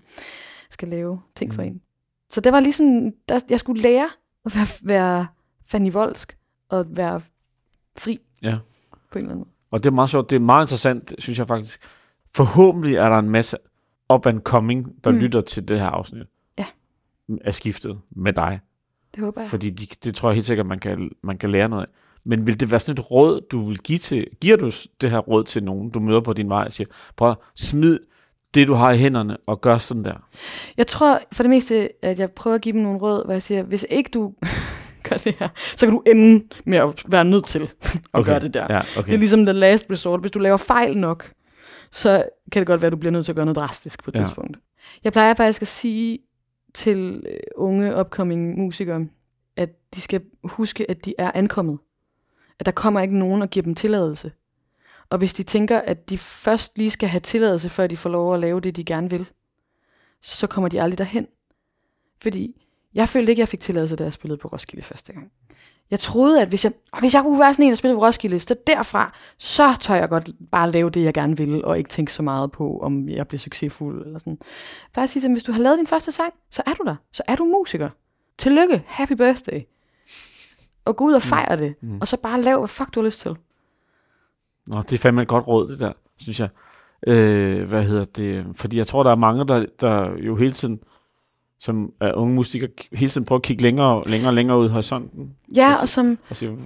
[0.70, 1.68] skal lave ting for Mm.
[1.68, 1.82] en.
[2.30, 4.10] Så det var ligesom, der, jeg skulle lære
[4.46, 5.28] at være, være
[5.68, 6.38] fanivoldsk
[6.70, 7.22] og være
[7.98, 8.58] fri Ja.
[9.12, 9.50] på en eller anden måde.
[9.72, 10.30] Og det er meget sjovt.
[10.30, 11.80] Det er meget interessant, synes jeg faktisk.
[12.36, 13.58] Forhåbentlig er der en masse
[14.14, 15.18] up and coming, der mm.
[15.18, 16.24] Lytter til det her afsnit.
[16.60, 16.66] Ja.
[17.46, 18.60] Af skiftet med dig.
[19.16, 19.50] Det håber jeg.
[19.50, 21.90] Fordi de, det tror jeg helt sikkert, man kan, man kan lære noget af.
[22.26, 25.18] Men vil det være sådan et råd, du vil give til, giver du det her
[25.20, 28.00] råd til nogen, du møder på din vej og siger, prøv at smid
[28.54, 30.28] det, du har i hænderne, og gør sådan der.
[30.78, 33.44] Jeg tror for det meste, at jeg prøver at give dem nogle råd, hvor jeg
[33.44, 34.34] siger, hvis ikke du
[35.10, 37.62] gør det her, så kan du ende med at være nødt til
[37.94, 38.32] at Okay.
[38.32, 38.68] gøre det der.
[38.70, 39.14] Ja, Det okay.
[39.14, 40.20] er ligesom the last resort.
[40.22, 41.32] Hvis du laver fejl nok,
[41.92, 44.12] så kan det godt være, at du bliver nødt til at gøre noget drastisk på
[44.12, 44.24] et Ja.
[44.24, 44.58] tidspunkt.
[45.04, 46.20] Jeg plejer faktisk at sige
[46.74, 49.08] til øh, unge, upcoming musikere,
[49.56, 51.78] at de skal huske, at de er ankommet.
[52.60, 54.32] At der kommer ikke nogen og giver dem tilladelse.
[55.10, 58.34] Og hvis de tænker, at de først lige skal have tilladelse, før de får lov
[58.34, 59.30] at lave det, de gerne vil,
[60.22, 61.28] så kommer de aldrig derhen.
[62.22, 62.62] Fordi
[62.94, 65.32] jeg følte ikke, at jeg fik tilladelse, da jeg spillede på Roskilde første gang.
[65.92, 68.40] Jeg troede, at hvis jeg, hvis jeg kunne være sådan en, der spillede på Roskilde,
[68.40, 72.14] så derfra, så tør jeg godt bare lave det, jeg gerne vil, og ikke tænke
[72.14, 74.38] så meget på, om jeg bliver succesfuld eller sådan.
[74.94, 76.96] Bare at sige dem, hvis du har lavet din første sang, så er du der.
[77.12, 77.90] Så er du musiker.
[78.38, 78.84] Tillykke.
[78.88, 79.62] Happy birthday.
[80.86, 81.76] Og gå ud og fejre det.
[81.82, 81.98] Mm.
[82.02, 83.36] Og så bare lav, hvad fuck du har lyst til.
[84.68, 86.50] Nå, det er fandme et godt råd, det der, synes jeg.
[87.08, 88.46] Øh, hvad hedder det?
[88.56, 90.80] Fordi jeg tror, der er mange, der, der jo hele tiden,
[91.60, 95.30] som er unge musikere, hele tiden prøver at kigge længere, længere, længere ud i horisonten.
[95.56, 95.82] Ja, Præcis.
[95.84, 96.58] og som, Og sige,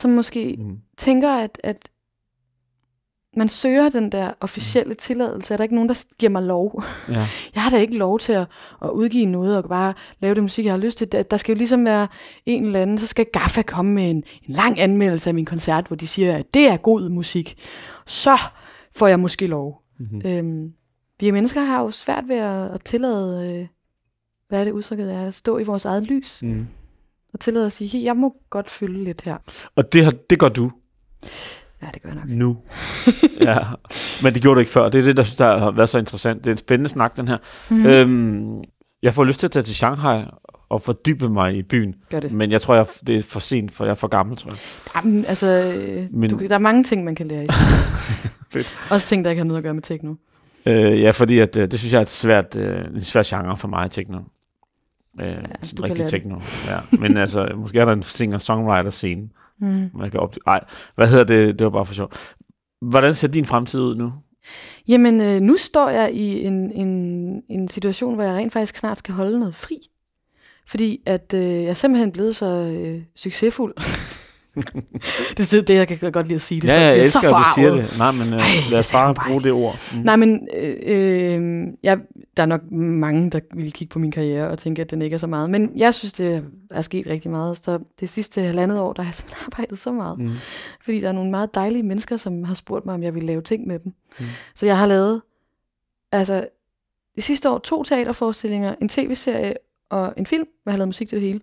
[0.00, 1.90] som måske mm, tænker, at, at
[3.36, 5.54] man søger den der officielle tilladelse.
[5.54, 6.82] Er der ikke nogen, der giver mig lov?
[7.08, 8.46] ja, Jeg har da ikke lov til at,
[8.82, 11.12] at udgive noget og bare lave det musik, jeg har lyst til.
[11.12, 12.08] Der, der skal jo ligesom være
[12.46, 15.86] en eller anden, så skal Gaffa komme med en, en lang anmeldelse af min koncert,
[15.86, 17.54] hvor de siger, at det er god musik.
[18.06, 18.38] Så
[18.96, 19.82] får jeg måske lov.
[19.98, 20.22] mm-hmm.
[20.24, 20.72] Øhm,
[21.20, 23.66] vi mennesker har jo svært ved at, at tillade, øh,
[24.48, 26.38] hvad er det udtrykket er, at stå i vores eget lys.
[26.42, 26.66] mm.
[27.32, 29.36] Og tillade at sige, hey, jeg må godt fylde lidt her.
[29.76, 30.70] Og det, har, det gør du.
[31.82, 32.28] Ja, det gør jeg nok.
[32.28, 32.56] nu.
[33.40, 33.58] ja,
[34.22, 34.88] men det gjorde du ikke før.
[34.88, 36.38] Det er det, der synes, der har været så interessant.
[36.44, 37.36] Det er en spændende snak, den her.
[37.70, 37.86] Mm.
[37.86, 38.62] Øhm,
[39.02, 40.24] jeg får lyst til at tage til Shanghai
[40.68, 41.94] og fordybe mig i byen.
[42.10, 42.32] Gør det.
[42.32, 44.58] Men jeg tror, jeg, det er for sent, for jeg er for gammel, tror jeg.
[44.96, 45.72] Jamen, altså,
[46.10, 46.30] Men- Men...
[46.30, 47.48] du, der er mange ting, man kan lære i.
[48.90, 50.14] Også ting, der ikke har noget at gøre med techno.
[50.66, 53.56] Øh, ja, fordi at, øh, det synes jeg er et svært, øh, en svær genre
[53.56, 54.18] for mig, techno.
[55.20, 56.10] Øh, ja, sådan rigtig det.
[56.10, 56.40] techno.
[56.66, 56.78] Ja.
[56.98, 59.28] Men altså, måske er der en singer-songwriter-scene,
[59.60, 59.90] Mm.
[59.94, 60.34] man kan op...
[60.46, 60.64] Ej,
[60.94, 61.58] hvad hedder det?
[61.58, 62.12] Det var bare for sjov.
[62.82, 64.12] Hvordan ser din fremtid ud nu?
[64.88, 66.88] Jamen, øh, nu står jeg i en, en,
[67.48, 69.74] en situation, hvor jeg rent faktisk snart skal holde noget fri.
[70.68, 73.74] Fordi at øh, jeg er simpelthen blevet så øh, succesfuld.
[75.36, 76.68] det er det, jeg kan godt lide at sige det.
[76.68, 77.98] Ja, jeg bliver elsker, så at du siger det.
[77.98, 79.78] Nej, men øh, Ej, lad os bare bruge det ord.
[79.94, 80.02] Mm.
[80.04, 81.98] Nej, men øh, øh, jeg,
[82.36, 85.14] der er nok mange, der vil kigge på min karriere og tænke, at den ikke
[85.14, 85.50] er så meget.
[85.50, 87.56] Men jeg synes, det er sket rigtig meget.
[87.56, 90.18] Så det sidste halvandet år, der har jeg simpelthen arbejdet så meget.
[90.18, 90.34] Mm.
[90.84, 93.42] Fordi der er nogle meget dejlige mennesker, som har spurgt mig, om jeg vil lave
[93.42, 93.92] ting med dem.
[94.18, 94.26] Mm.
[94.54, 95.22] Så jeg har lavet,
[96.12, 96.46] altså,
[97.14, 99.54] det sidste år to teaterforestillinger, en tv-serie
[99.90, 101.40] og en film, hvor jeg har lavet musik til det hele.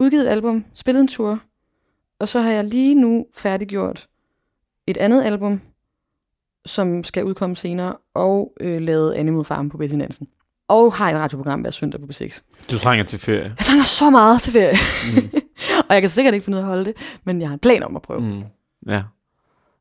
[0.00, 1.40] Udgivet et album, spillet en tur,
[2.20, 4.06] og så har jeg lige nu færdiggjort
[4.86, 5.60] et andet album,
[6.66, 10.28] som skal udkomme senere, og øh, lavet Animal Farm på Betty Nansen.
[10.68, 12.40] Og har et radioprogram hver søndag på B6.
[12.70, 13.54] Du trænger til ferie.
[13.58, 14.76] Jeg trænger så meget til ferie,
[15.14, 15.30] Mm.
[15.88, 16.94] og jeg kan sikkert ikke finde ud af at holde det,
[17.24, 18.20] men jeg har en plan om at prøve.
[18.20, 18.42] Mm.
[18.88, 19.02] Ja.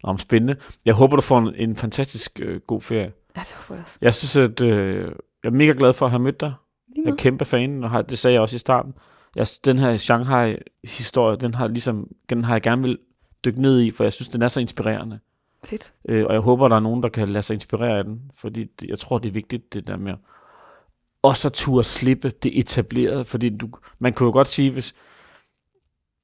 [0.03, 0.55] Nå, spændende.
[0.85, 3.11] Jeg håber, du får en, en fantastisk øh, god ferie.
[3.35, 3.97] Ja, det håber jeg også.
[4.01, 5.03] Jeg synes, at øh,
[5.43, 6.53] jeg er mega glad for at have mødt dig.
[6.95, 8.93] Jeg er kæmpe fan, og har, det sagde jeg også i starten.
[9.36, 12.97] Jeg, den her Shanghai-historie, den har, ligesom, den har jeg gerne vil
[13.45, 15.19] dykke ned i, for jeg synes, den er så inspirerende.
[15.63, 15.93] Fedt.
[16.09, 18.63] Øh, og jeg håber, der er nogen, der kan lade sig inspirere af den, fordi
[18.63, 20.17] det, jeg tror, det er vigtigt, det der med at
[21.21, 23.69] også at turde slippe det etablerede, fordi du,
[23.99, 24.93] man kunne jo godt sige, hvis,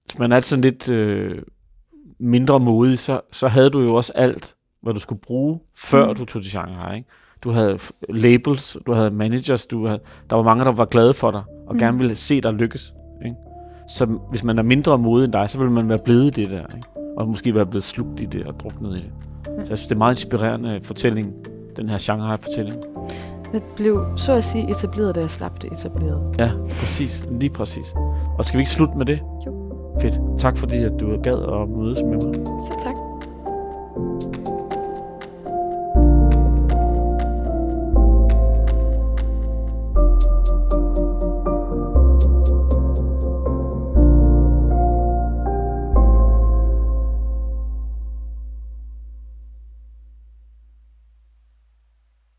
[0.06, 1.42] hvis man er sådan lidt øh,
[2.20, 6.16] mindre modig, så, så havde du jo også alt, hvad du skulle bruge, før mm.
[6.16, 6.98] du tog til Shanghai.
[6.98, 7.10] Ikke?
[7.46, 7.78] Du havde
[8.10, 11.54] labels, du havde managers, du havde, der var mange, der var glade for dig, og
[11.70, 11.74] Mm.
[11.74, 11.80] mm.
[11.80, 12.94] gerne ville se dig lykkes.
[13.26, 13.36] Ikke?
[13.90, 16.50] Så hvis man er mindre modig end dig, så vil man være blevet i det
[16.50, 16.88] der, ikke?
[17.18, 19.12] og måske være blevet slugt i det og druknet i det.
[19.46, 21.34] Så jeg synes, det er en meget inspirerende fortælling,
[21.78, 22.78] den her Shanghai-fortælling.
[23.54, 26.36] Det blev så at sige etableret, da jeg slap det etableret.
[26.40, 27.26] Ja, præcis.
[27.40, 27.96] Lige præcis.
[28.38, 29.20] Og skal vi ikke slutte med det?
[29.46, 29.52] Jo.
[30.02, 30.20] Fedt.
[30.40, 32.46] Tak fordi, at du gad at mødes med mig.
[32.46, 32.96] Så tak.